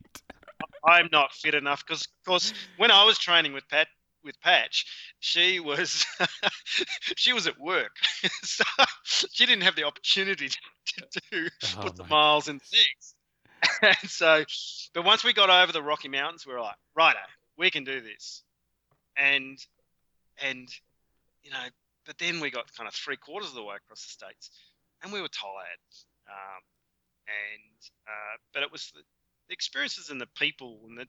[0.84, 3.88] I'm not fit enough because, of course, when I was training with Pat
[4.24, 4.86] with Patch,
[5.20, 6.04] she was
[7.16, 7.96] she was at work,
[8.42, 8.64] so
[9.04, 13.14] she didn't have the opportunity to, do oh put the miles and things.
[13.82, 14.44] and so,
[14.94, 17.18] but once we got over the Rocky Mountains, we were like, righto,
[17.58, 18.42] we can do this,
[19.16, 19.58] and
[20.42, 20.68] and
[21.42, 21.58] you know,
[22.06, 24.50] but then we got kind of three quarters of the way across the states,
[25.02, 25.80] and we were tired.
[26.28, 26.62] Um,
[27.26, 29.02] and uh, but it was the,
[29.48, 31.08] the experiences and the people and that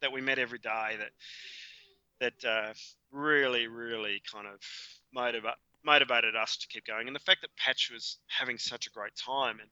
[0.00, 1.10] that we met every day that
[2.20, 2.72] that uh,
[3.10, 4.60] really, really kind of
[5.16, 5.54] motiva-
[5.84, 7.06] motivated us to keep going.
[7.06, 9.70] And the fact that Patch was having such a great time and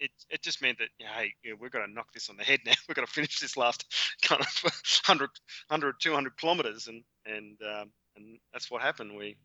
[0.00, 2.60] it, it just meant that, hey, yeah, we've got to knock this on the head
[2.66, 2.72] now.
[2.88, 3.84] We've got to finish this last
[4.22, 5.30] kind of 100,
[5.68, 6.88] 100 200 kilometers.
[6.88, 9.16] And, and, um, and that's what happened.
[9.16, 9.36] We,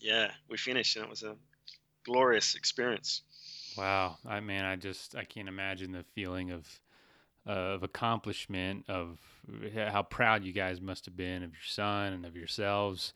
[0.00, 1.36] yeah, we finished and it was a
[2.04, 3.22] glorious experience.
[3.78, 4.16] Wow.
[4.26, 6.68] I mean, I just, I can't imagine the feeling of,
[7.44, 9.18] of accomplishment of
[9.74, 13.12] how proud you guys must have been of your son and of yourselves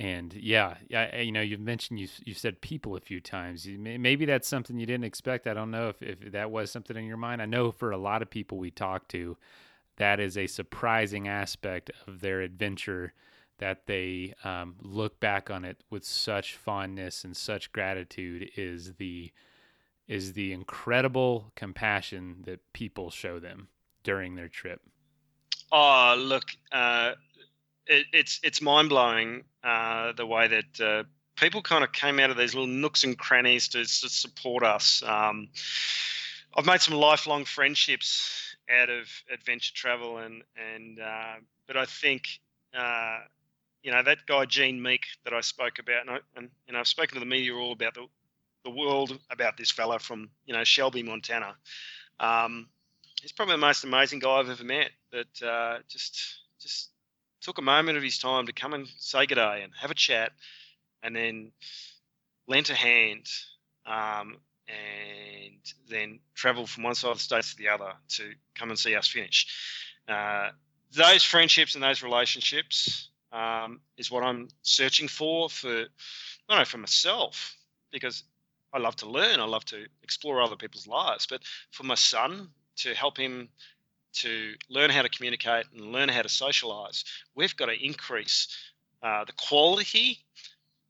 [0.00, 3.66] and yeah, yeah, you know, you've mentioned you you said people a few times.
[3.66, 5.46] Maybe that's something you didn't expect.
[5.46, 7.42] I don't know if if that was something in your mind.
[7.42, 9.36] I know for a lot of people we talk to,
[9.96, 13.12] that is a surprising aspect of their adventure
[13.58, 18.52] that they um, look back on it with such fondness and such gratitude.
[18.56, 19.32] Is the
[20.08, 23.68] is the incredible compassion that people show them
[24.02, 24.80] during their trip.
[25.70, 27.12] Oh, look, uh,
[27.86, 31.04] it, it's it's mind blowing uh, the way that uh,
[31.36, 35.02] people kind of came out of these little nooks and crannies to, to support us.
[35.06, 35.48] Um,
[36.56, 40.42] I've made some lifelong friendships out of adventure travel, and
[40.74, 41.34] and uh,
[41.66, 42.24] but I think
[42.76, 43.18] uh,
[43.82, 46.88] you know that guy Gene Meek that I spoke about, and, I, and know I've
[46.88, 48.06] spoken to the media all about the
[48.68, 51.54] the world about this fella from you know Shelby, Montana.
[52.20, 52.68] Um,
[53.20, 54.90] he's probably the most amazing guy I've ever met.
[55.12, 56.90] That uh, just just
[57.40, 59.94] took a moment of his time to come and say good day and have a
[59.94, 60.32] chat,
[61.02, 61.52] and then
[62.46, 63.26] lent a hand,
[63.86, 64.36] um,
[64.68, 68.78] and then travel from one side of the states to the other to come and
[68.78, 69.46] see us finish.
[70.06, 70.50] Uh,
[70.92, 75.84] those friendships and those relationships um, is what I'm searching for for
[76.48, 77.56] not only for myself
[77.92, 78.24] because
[78.72, 79.40] I love to learn.
[79.40, 81.26] I love to explore other people's lives.
[81.26, 83.48] But for my son to help him
[84.14, 87.04] to learn how to communicate and learn how to socialize,
[87.34, 88.48] we've got to increase
[89.02, 90.18] uh, the quality,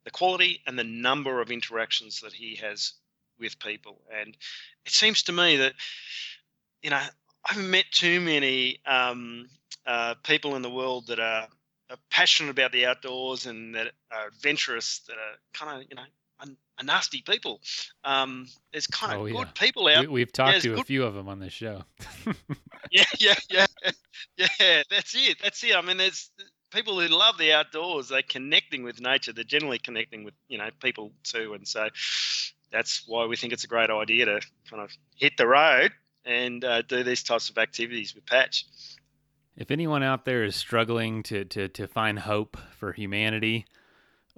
[0.05, 2.95] the quality and the number of interactions that he has
[3.39, 4.01] with people.
[4.13, 4.37] And
[4.85, 5.75] it seems to me that,
[6.83, 7.09] you know, I
[7.45, 9.49] haven't met too many um,
[9.87, 11.49] uh, people in the world that are,
[11.91, 16.03] are, passionate about the outdoors and that are adventurous, that are kind of, you know,
[16.41, 17.61] are nasty people.
[18.05, 19.45] Um, there's kind of oh, good yeah.
[19.55, 20.09] people out.
[20.09, 20.79] We, have talked yeah, to good...
[20.81, 21.85] a few of them on this show.
[22.91, 23.67] yeah, yeah, yeah,
[24.37, 24.83] yeah.
[24.91, 25.39] That's it.
[25.43, 25.75] That's it.
[25.75, 26.31] I mean, there's
[26.71, 28.09] people who love the outdoors.
[28.09, 29.33] They're connecting with nature.
[29.33, 31.89] They're generally connecting with you know people too, and so
[32.71, 35.93] that's why we think it's a great idea to kind of hit the road
[36.25, 38.67] and uh, do these types of activities with Patch.
[39.57, 43.67] If anyone out there is struggling to, to, to find hope for humanity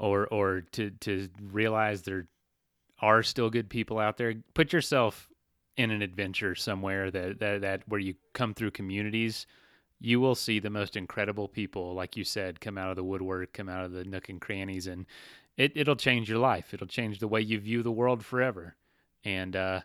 [0.01, 2.26] or or to, to realize there
[3.01, 5.28] are still good people out there, put yourself
[5.76, 9.46] in an adventure somewhere that, that, that where you come through communities,
[10.01, 13.53] you will see the most incredible people, like you said, come out of the woodwork,
[13.53, 15.07] come out of the nook and crannies and
[15.57, 16.72] it, it'll change your life.
[16.72, 18.76] It'll change the way you view the world forever.
[19.24, 19.80] And uh,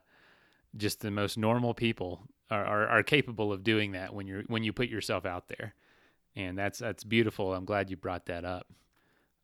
[0.77, 4.63] just the most normal people are, are, are capable of doing that when you're when
[4.63, 5.73] you put yourself out there.
[6.35, 7.53] And that's that's beautiful.
[7.53, 8.67] I'm glad you brought that up.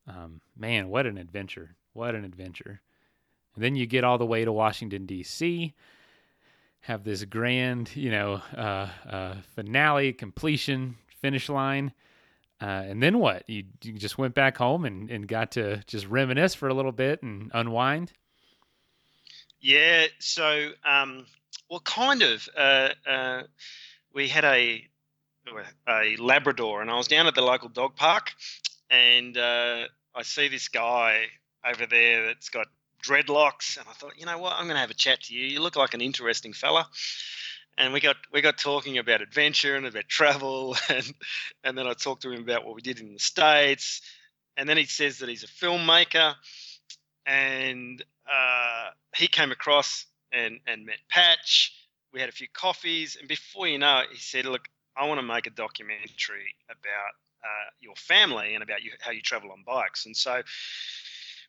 [0.08, 1.76] Um, man, what an adventure!
[1.94, 2.82] What an adventure!
[3.56, 5.74] And then you get all the way to Washington D.C.
[6.82, 11.94] Have this grand, you know, uh, uh, finale, completion, finish line
[12.62, 13.44] uh, and then what?
[13.48, 16.92] You, you, just went back home and, and got to just reminisce for a little
[16.92, 18.14] bit and unwind?
[19.60, 20.06] Yeah.
[20.20, 21.26] So, um,
[21.70, 22.48] well, kind of.
[22.56, 23.44] Uh, uh,
[24.14, 24.88] we had a
[25.88, 28.32] a Labrador, and I was down at the local dog park,
[28.92, 31.24] and uh, I see this guy
[31.66, 32.68] over there that's got
[33.04, 35.46] dreadlocks, and I thought, you know what, I'm going to have a chat to you.
[35.46, 36.88] You look like an interesting fella.
[37.78, 41.14] And we got we got talking about adventure and about travel and
[41.64, 44.02] and then I talked to him about what we did in the states
[44.58, 46.36] and then he says that he's a filmmaker
[47.26, 51.74] and uh, he came across and and met Patch.
[52.14, 54.68] We had a few coffees and before you know it he said look
[54.98, 57.14] I want to make a documentary about
[57.44, 60.42] uh, your family and about you how you travel on bikes and so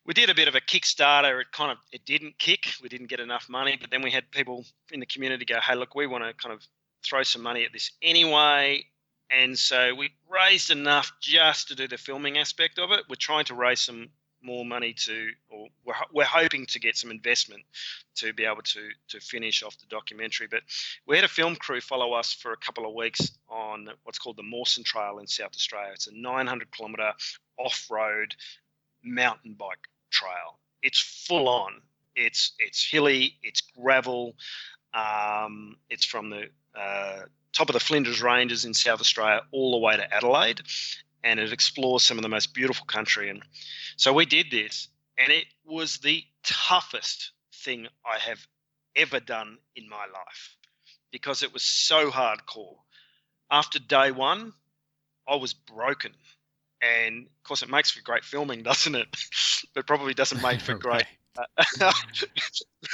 [0.05, 1.41] we did a bit of a Kickstarter.
[1.41, 2.67] It kind of it didn't kick.
[2.83, 5.77] We didn't get enough money, but then we had people in the community go, "Hey,
[5.77, 6.67] look, we want to kind of
[7.05, 8.85] throw some money at this anyway."
[9.31, 13.05] And so we raised enough just to do the filming aspect of it.
[13.09, 14.11] We're trying to raise some
[14.43, 17.63] more money to, or we're, we're hoping to get some investment
[18.17, 20.49] to be able to to finish off the documentary.
[20.51, 20.63] But
[21.07, 24.37] we had a film crew follow us for a couple of weeks on what's called
[24.37, 25.93] the Mawson Trail in South Australia.
[25.95, 27.13] It's a 900 kilometre
[27.59, 28.35] off-road
[29.03, 30.59] mountain bike trail.
[30.83, 31.81] It's full on.
[32.15, 33.37] It's it's hilly.
[33.43, 34.35] It's gravel.
[34.95, 37.23] Um, it's from the uh,
[37.53, 40.63] top of the Flinders Ranges in South Australia all the way to Adelaide,
[41.25, 43.31] and it explores some of the most beautiful country.
[43.31, 43.43] And
[43.97, 47.33] so we did this, and it was the toughest
[47.65, 48.47] thing I have
[48.97, 50.57] ever done in my life
[51.11, 52.77] because it was so hardcore.
[53.51, 54.53] After day one,
[55.29, 56.13] I was broken
[56.83, 59.07] and of course it makes for great filming, doesn't it?
[59.75, 61.07] but probably doesn't make for great
[61.39, 61.45] uh,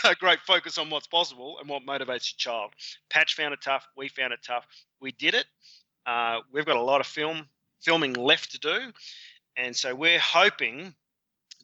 [0.05, 2.71] a great focus on what's possible and what motivates your child.
[3.11, 3.85] Patch found it tough.
[3.97, 4.65] We found it tough.
[5.01, 5.47] We did it.
[6.07, 7.49] Uh, we've got a lot of film
[7.81, 8.93] filming left to do,
[9.57, 10.95] and so we're hoping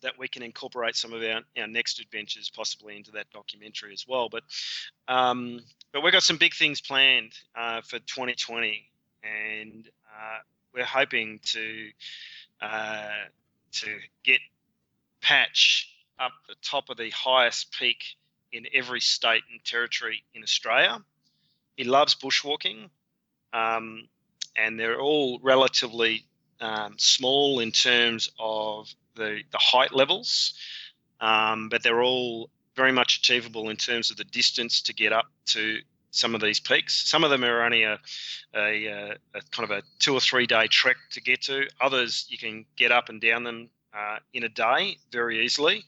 [0.03, 4.07] that we can incorporate some of our, our next adventures possibly into that documentary as
[4.07, 4.29] well.
[4.29, 4.43] But
[5.09, 5.61] um,
[5.93, 8.85] but we've got some big things planned uh, for 2020,
[9.23, 10.39] and uh,
[10.75, 11.89] we're hoping to
[12.61, 13.09] uh,
[13.73, 14.41] to get
[15.21, 18.17] Patch up the top of the highest peak
[18.53, 21.03] in every state and territory in Australia.
[21.77, 22.91] He loves bushwalking,
[23.53, 24.07] um,
[24.57, 26.25] and they're all relatively
[26.61, 30.55] um, small in terms of the, the height levels,
[31.21, 35.27] um, but they're all very much achievable in terms of the distance to get up
[35.47, 35.79] to
[36.11, 37.09] some of these peaks.
[37.09, 37.99] Some of them are only a,
[38.55, 41.67] a, a, kind of a two or three day trek to get to.
[41.81, 45.85] Others you can get up and down them uh, in a day very easily.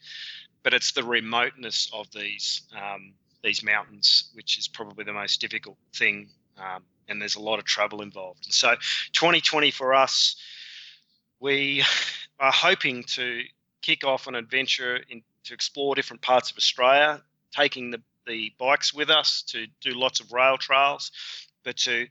[0.62, 3.12] But it's the remoteness of these um,
[3.44, 7.64] these mountains which is probably the most difficult thing, um, and there's a lot of
[7.64, 8.44] trouble involved.
[8.46, 8.74] And so,
[9.12, 10.36] 2020 for us,
[11.40, 11.84] we
[12.40, 13.42] are hoping to
[13.82, 18.92] kick off an adventure in, to explore different parts of Australia, taking the the bikes
[18.92, 21.12] with us to do lots of rail trails,
[21.62, 22.08] but to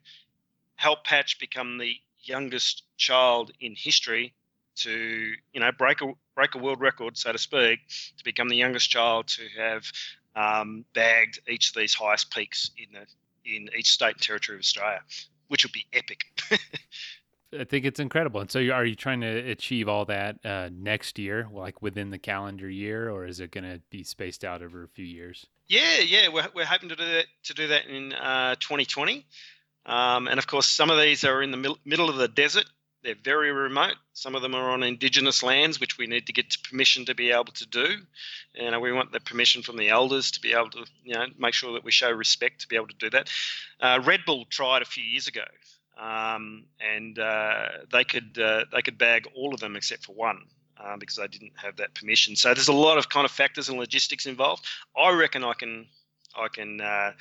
[0.76, 4.34] help Patch become the youngest child in history
[4.76, 7.80] to you know break a break a world record, so to speak,
[8.18, 9.86] to become the youngest child to have
[10.36, 13.06] um, bagged each of these highest peaks in the
[13.46, 15.02] in each state and territory of Australia,
[15.48, 16.22] which would be epic.
[17.58, 18.42] I think it's incredible.
[18.42, 22.18] And so, are you trying to achieve all that uh, next year, like within the
[22.18, 25.46] calendar year, or is it going to be spaced out over a few years?
[25.68, 29.26] Yeah, yeah, we're, we're hoping to do that to do that in uh, 2020.
[29.86, 32.66] Um, and of course, some of these are in the mil- middle of the desert.
[33.06, 33.98] They're very remote.
[34.14, 37.30] Some of them are on indigenous lands, which we need to get permission to be
[37.30, 37.98] able to do.
[38.56, 41.54] And we want the permission from the elders to be able to, you know, make
[41.54, 43.30] sure that we show respect to be able to do that.
[43.80, 45.44] Uh, Red Bull tried a few years ago,
[46.02, 50.40] um, and uh, they could uh, they could bag all of them except for one.
[50.78, 53.70] Um, because they didn't have that permission, so there's a lot of kind of factors
[53.70, 54.66] and logistics involved.
[54.96, 55.88] I reckon I can
[56.36, 57.14] I can uh,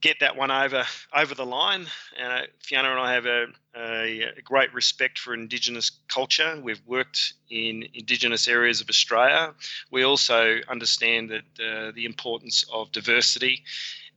[0.00, 0.84] get that one over
[1.14, 1.86] over the line.
[2.22, 6.60] Uh, Fiona and I have a, a, a, great respect for Indigenous culture.
[6.62, 9.54] We've worked in Indigenous areas of Australia.
[9.90, 13.64] We also understand that uh, the importance of diversity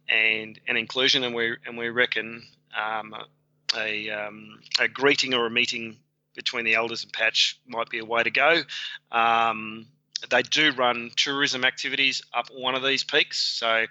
[0.08, 2.44] and and inclusion, and we and we reckon
[2.78, 3.16] um,
[3.76, 5.98] a um, a greeting or a meeting
[6.36, 8.62] between the elders and Patch might be a way to go.
[9.12, 9.88] Um,
[10.30, 13.86] they do run tourism activities up one of these peaks, so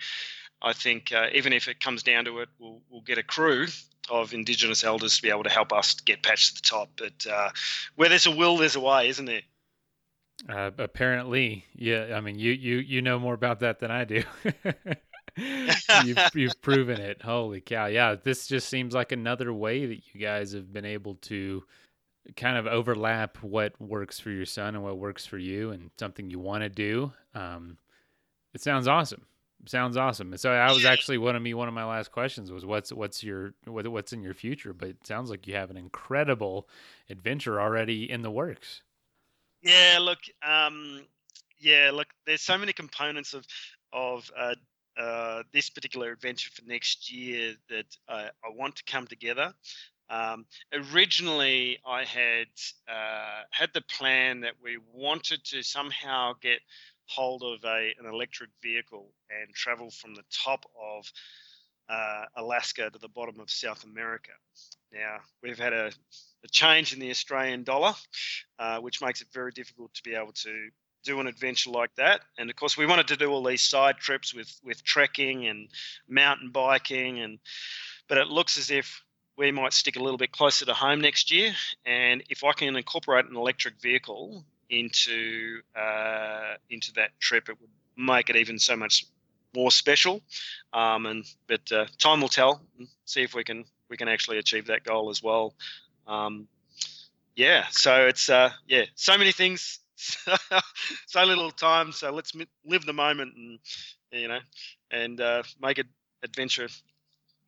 [0.61, 3.67] I think uh, even if it comes down to it, we'll, we'll get a crew
[4.11, 6.91] of Indigenous elders to be able to help us get patched to the top.
[6.97, 7.51] But uh,
[7.95, 9.43] where there's a will, there's a way, isn't there?
[10.49, 12.15] Uh, apparently, yeah.
[12.15, 14.23] I mean, you you you know more about that than I do.
[16.05, 17.23] you've, you've proven it.
[17.23, 17.87] Holy cow!
[17.87, 21.65] Yeah, this just seems like another way that you guys have been able to
[22.37, 26.31] kind of overlap what works for your son and what works for you, and something
[26.31, 27.13] you want to do.
[27.35, 27.79] Um,
[28.55, 29.27] it sounds awesome
[29.67, 30.37] sounds awesome.
[30.37, 31.55] So that was actually one of me.
[31.55, 34.89] One of my last questions was, "What's what's your what, what's in your future?" But
[34.89, 36.69] it sounds like you have an incredible
[37.11, 38.83] adventure already in the works.
[39.63, 41.03] Yeah, look, um,
[41.59, 42.09] yeah, look.
[42.27, 43.47] There's so many components of
[43.93, 44.55] of uh,
[44.99, 49.55] uh, this particular adventure for next year that I, I want to come together.
[50.11, 52.49] Um, originally, I had
[52.89, 56.61] uh, had the plan that we wanted to somehow get
[57.09, 61.11] hold of a, an electric vehicle and travel from the top of
[61.89, 64.33] uh, Alaska to the bottom of South America.
[64.93, 65.91] Now, we've had a,
[66.45, 67.95] a change in the Australian dollar,
[68.59, 70.69] uh, which makes it very difficult to be able to
[71.05, 72.21] do an adventure like that.
[72.39, 75.69] And of course, we wanted to do all these side trips with, with trekking and
[76.09, 77.39] mountain biking, and
[78.09, 79.03] but it looks as if
[79.37, 81.53] we might stick a little bit closer to home next year.
[81.87, 87.71] And if I can incorporate an electric vehicle into uh, into that trip, it would
[87.97, 89.07] make it even so much
[89.55, 90.21] more special.
[90.73, 92.61] Um, and but uh, time will tell.
[93.05, 95.55] See if we can we can actually achieve that goal as well.
[96.07, 96.49] Um,
[97.37, 101.93] yeah, so it's uh, yeah, so many things, so little time.
[101.93, 102.33] So let's
[102.65, 103.59] live the moment and
[104.13, 104.41] you know
[104.91, 105.87] and uh, make it
[106.23, 106.69] adventure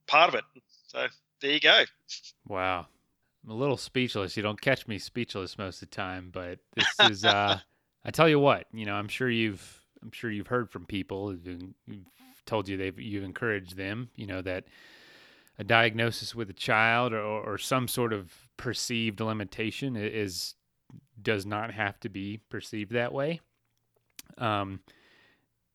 [0.06, 0.44] part of it.
[0.88, 1.06] So
[1.40, 1.84] there you go.
[2.46, 2.86] Wow,
[3.44, 4.36] I'm a little speechless.
[4.36, 7.58] You don't catch me speechless most of the time, but this is uh
[8.04, 11.30] I tell you what, you know, I'm sure you've I'm sure you've heard from people
[11.30, 11.74] who've
[12.46, 14.64] told you they've you've encouraged them, you know, that
[15.58, 20.54] a diagnosis with a child or, or some sort of perceived limitation is
[21.20, 23.40] does not have to be perceived that way.
[24.38, 24.80] Um,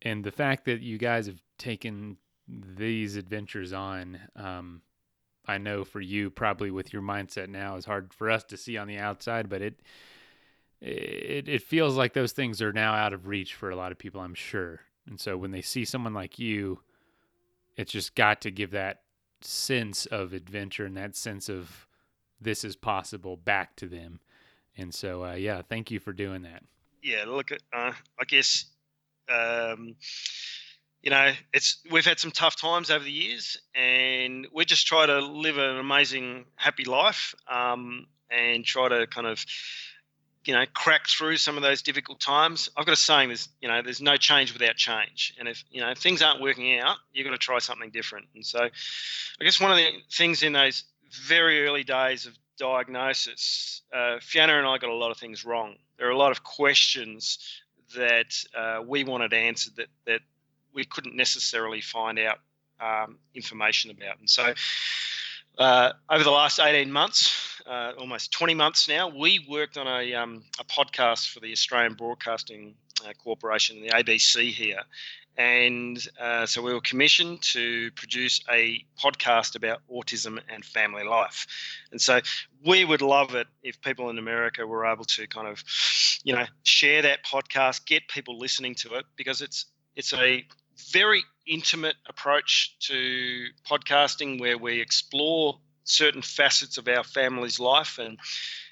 [0.01, 4.81] and the fact that you guys have taken these adventures on, um,
[5.47, 8.77] I know for you, probably with your mindset now, is hard for us to see
[8.77, 9.79] on the outside, but it
[10.81, 13.97] it it feels like those things are now out of reach for a lot of
[13.97, 14.81] people, I'm sure.
[15.07, 16.79] And so when they see someone like you,
[17.77, 19.01] it's just got to give that
[19.41, 21.87] sense of adventure and that sense of
[22.41, 24.19] this is possible back to them.
[24.77, 26.63] And so, uh, yeah, thank you for doing that.
[27.01, 28.65] Yeah, look, uh, I guess
[29.29, 29.95] um,
[31.05, 35.05] you know, it's we've had some tough times over the years, and we just try
[35.05, 39.45] to live an amazing, happy life, um, and try to kind of,
[40.45, 42.69] you know, crack through some of those difficult times.
[42.75, 45.79] I've got a saying: there's, you know, there's no change without change, and if you
[45.79, 48.25] know if things aren't working out, you've got to try something different.
[48.33, 50.85] And so, I guess one of the things in those
[51.27, 55.75] very early days of diagnosis, uh, Fiona and I got a lot of things wrong.
[55.99, 57.37] There are a lot of questions
[57.95, 60.21] that uh, we wanted answered that that
[60.75, 62.37] we couldn't necessarily find out
[62.79, 64.19] um, information about.
[64.19, 64.53] And so,
[65.57, 70.13] uh, over the last 18 months, uh, almost 20 months now, we worked on a,
[70.13, 72.75] um, a podcast for the Australian Broadcasting
[73.07, 74.81] uh, Corporation, the ABC here.
[75.37, 81.45] And uh, so we were commissioned to produce a podcast about autism and family life.
[81.91, 82.21] And so
[82.65, 85.61] we would love it if people in America were able to kind of,
[86.23, 89.65] you know, share that podcast, get people listening to it, because it's
[89.95, 90.45] it's a
[90.91, 98.17] very intimate approach to podcasting where we explore certain facets of our family's life and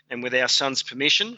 [0.10, 1.38] and with our son's permission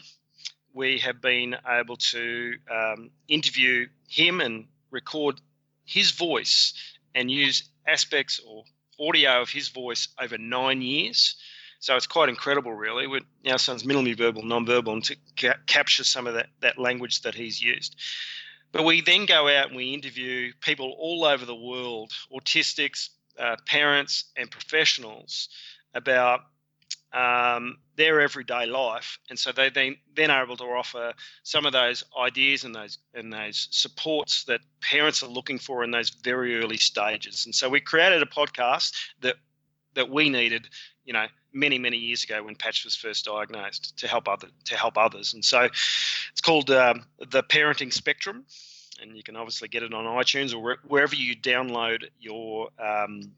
[0.76, 5.40] we have been able to um, interview him and record
[5.86, 6.74] his voice
[7.14, 8.64] and use aspects or
[9.00, 11.36] audio of his voice over nine years.
[11.80, 13.06] So it's quite incredible, really.
[13.06, 17.22] We're, our son's minimally verbal, non-verbal, and to ca- capture some of that, that language
[17.22, 17.96] that he's used.
[18.72, 23.56] But we then go out and we interview people all over the world, autistics, uh,
[23.66, 25.48] parents, and professionals
[25.94, 26.40] about
[27.12, 31.14] um, their everyday life, and so they then then are able to offer
[31.44, 35.90] some of those ideas and those and those supports that parents are looking for in
[35.90, 37.46] those very early stages.
[37.46, 39.36] And so we created a podcast that
[39.96, 40.68] that we needed,
[41.04, 44.76] you know, many many years ago when Patch was first diagnosed to help other to
[44.76, 45.34] help others.
[45.34, 48.44] And so it's called um, the Parenting Spectrum,
[49.02, 53.32] and you can obviously get it on iTunes or wherever you download your um,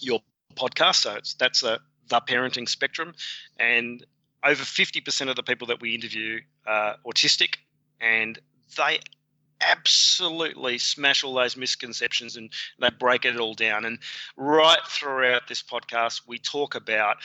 [0.00, 0.20] your
[0.56, 0.96] podcast.
[0.96, 3.14] So it's that's a the parenting spectrum,
[3.58, 4.04] and
[4.44, 7.56] over 50% of the people that we interview are autistic,
[8.00, 8.38] and
[8.76, 8.98] they
[9.60, 13.84] absolutely smash all those misconceptions and they break it all down.
[13.84, 13.98] And
[14.36, 17.16] right throughout this podcast, we talk about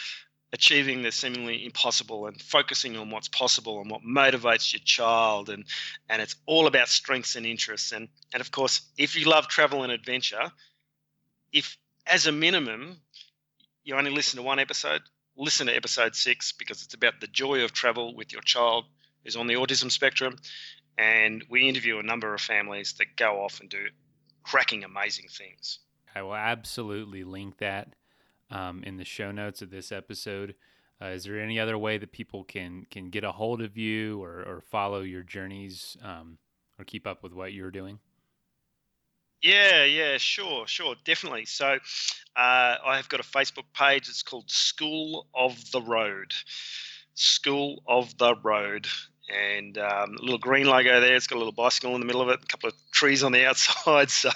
[0.54, 5.66] achieving the seemingly impossible and focusing on what's possible and what motivates your child and
[6.08, 9.84] and it's all about strengths and interests and and of course if you love travel
[9.84, 10.50] and adventure
[11.52, 13.02] if as a minimum
[13.86, 15.02] you only listen to one episode,
[15.38, 18.86] listen to episode six because it's about the joy of travel with your child
[19.24, 20.36] who's on the autism spectrum.
[20.98, 23.88] And we interview a number of families that go off and do
[24.44, 25.80] cracking, amazing things.
[26.16, 27.96] I will absolutely link that
[28.50, 30.56] um, in the show notes of this episode.
[31.02, 34.24] Uh, is there any other way that people can can get a hold of you
[34.24, 36.38] or, or follow your journeys um,
[36.80, 38.00] or keep up with what you're doing?
[39.42, 41.46] Yeah, yeah, sure, sure, definitely.
[41.46, 41.78] So uh,
[42.36, 44.08] I have got a Facebook page.
[44.10, 46.34] It's called School of the Road.
[47.14, 48.88] School of the Road.
[49.28, 51.16] And um, a little green logo there.
[51.16, 53.32] It's got a little bicycle in the middle of it, a couple of trees on
[53.32, 54.30] the outside, so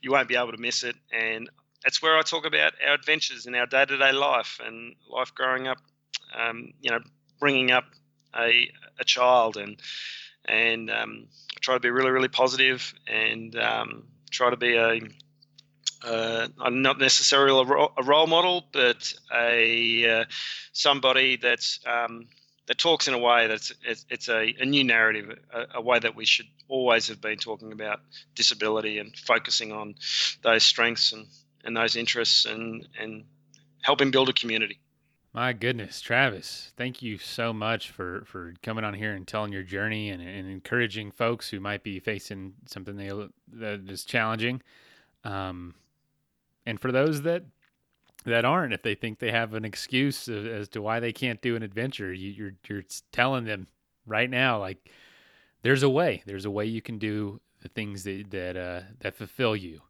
[0.00, 0.96] you won't be able to miss it.
[1.12, 1.48] And
[1.84, 5.34] that's where I talk about our adventures in our day to day life and life
[5.34, 5.78] growing up,
[6.36, 7.00] um, you know,
[7.38, 7.84] bringing up
[8.36, 9.80] a, a child and
[10.44, 11.26] and um,
[11.56, 15.00] I try to be really, really positive and um, try to be a
[16.04, 20.24] uh, I'm not necessarily a role, a role model, but a uh,
[20.72, 22.26] somebody that's um,
[22.66, 25.98] that talks in a way that's it's, it's a, a, new narrative, a, a, way
[25.98, 28.00] that we should always have been talking about
[28.34, 29.94] disability and focusing on
[30.42, 31.26] those strengths and,
[31.64, 33.24] and those interests and and
[33.82, 34.78] helping build a community.
[35.34, 39.62] My goodness, Travis, thank you so much for, for coming on here and telling your
[39.62, 43.10] journey and, and encouraging folks who might be facing something they,
[43.54, 44.60] that is challenging.
[45.24, 45.74] Um,
[46.66, 47.44] and for those that
[48.24, 51.56] that aren't, if they think they have an excuse as to why they can't do
[51.56, 53.66] an adventure, you, you're you're telling them
[54.06, 54.90] right now, like
[55.62, 56.22] there's a way.
[56.26, 59.80] There's a way you can do the things that that uh, that fulfill you.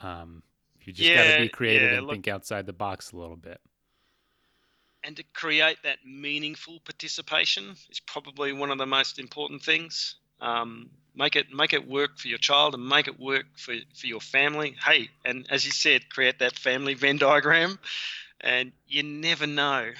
[0.00, 0.42] Um,
[0.82, 3.16] you just yeah, got to be creative yeah, and look, think outside the box a
[3.16, 3.60] little bit
[5.04, 10.16] and to create that meaningful participation is probably one of the most important things.
[10.40, 14.06] Um, make it make it work for your child and make it work for, for
[14.06, 14.76] your family.
[14.84, 17.78] Hey, and as you said, create that family Venn diagram,
[18.40, 19.90] and you never know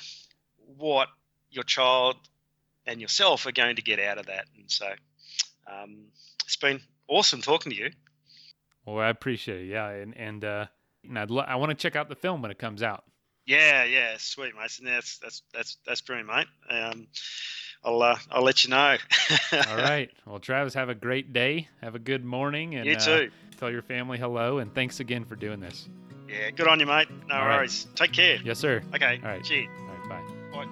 [0.77, 1.09] what
[1.51, 2.17] your child
[2.87, 4.47] and yourself are going to get out of that.
[4.57, 4.89] And so,
[5.71, 6.07] um,
[6.45, 7.91] it's been awesome talking to you.
[8.85, 9.69] Well, I appreciate it.
[9.69, 10.67] Yeah, and and uh,
[11.09, 13.05] and I'd lo- I want to check out the film when it comes out.
[13.47, 14.71] Yeah, yeah, sweet, mate.
[14.83, 16.47] That's that's that's that's brilliant, mate.
[16.71, 17.07] Um,
[17.85, 18.97] I'll uh, I'll let you know.
[19.53, 20.11] All right.
[20.27, 21.69] Well, Travis, have a great day.
[21.83, 23.31] Have a good morning, and you too.
[23.31, 25.89] Uh, tell your family hello, and thanks again for doing this.
[26.29, 27.09] Yeah, good on you, mate.
[27.29, 27.87] No All worries.
[27.87, 27.97] Right.
[27.97, 28.39] Take care.
[28.45, 28.83] Yes, sir.
[28.95, 29.21] Okay.
[29.23, 29.45] All right.
[29.45, 29.69] Cheers.
[29.81, 30.09] All right.
[30.09, 30.65] Bye.
[30.65, 30.69] Bye.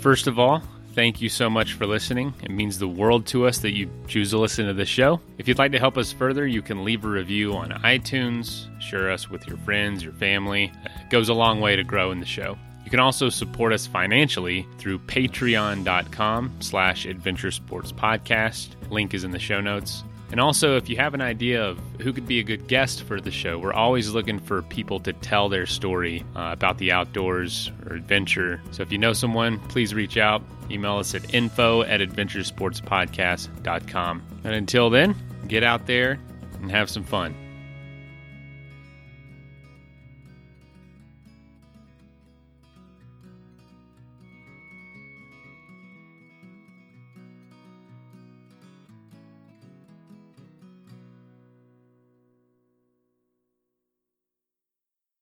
[0.00, 0.62] First of all,
[0.92, 2.34] Thank you so much for listening.
[2.42, 5.20] It means the world to us that you choose to listen to the show.
[5.38, 9.08] If you'd like to help us further, you can leave a review on iTunes, share
[9.08, 10.72] us with your friends, your family.
[10.84, 12.58] It goes a long way to grow in the show.
[12.84, 18.68] You can also support us financially through patreon.com slash adventure sports podcast.
[18.90, 20.02] Link is in the show notes.
[20.30, 23.20] And also, if you have an idea of who could be a good guest for
[23.20, 27.72] the show, we're always looking for people to tell their story uh, about the outdoors
[27.86, 28.62] or adventure.
[28.70, 30.42] So if you know someone, please reach out.
[30.70, 34.22] Email us at info at adventuresportspodcast.com.
[34.44, 35.16] And until then,
[35.48, 36.20] get out there
[36.60, 37.34] and have some fun.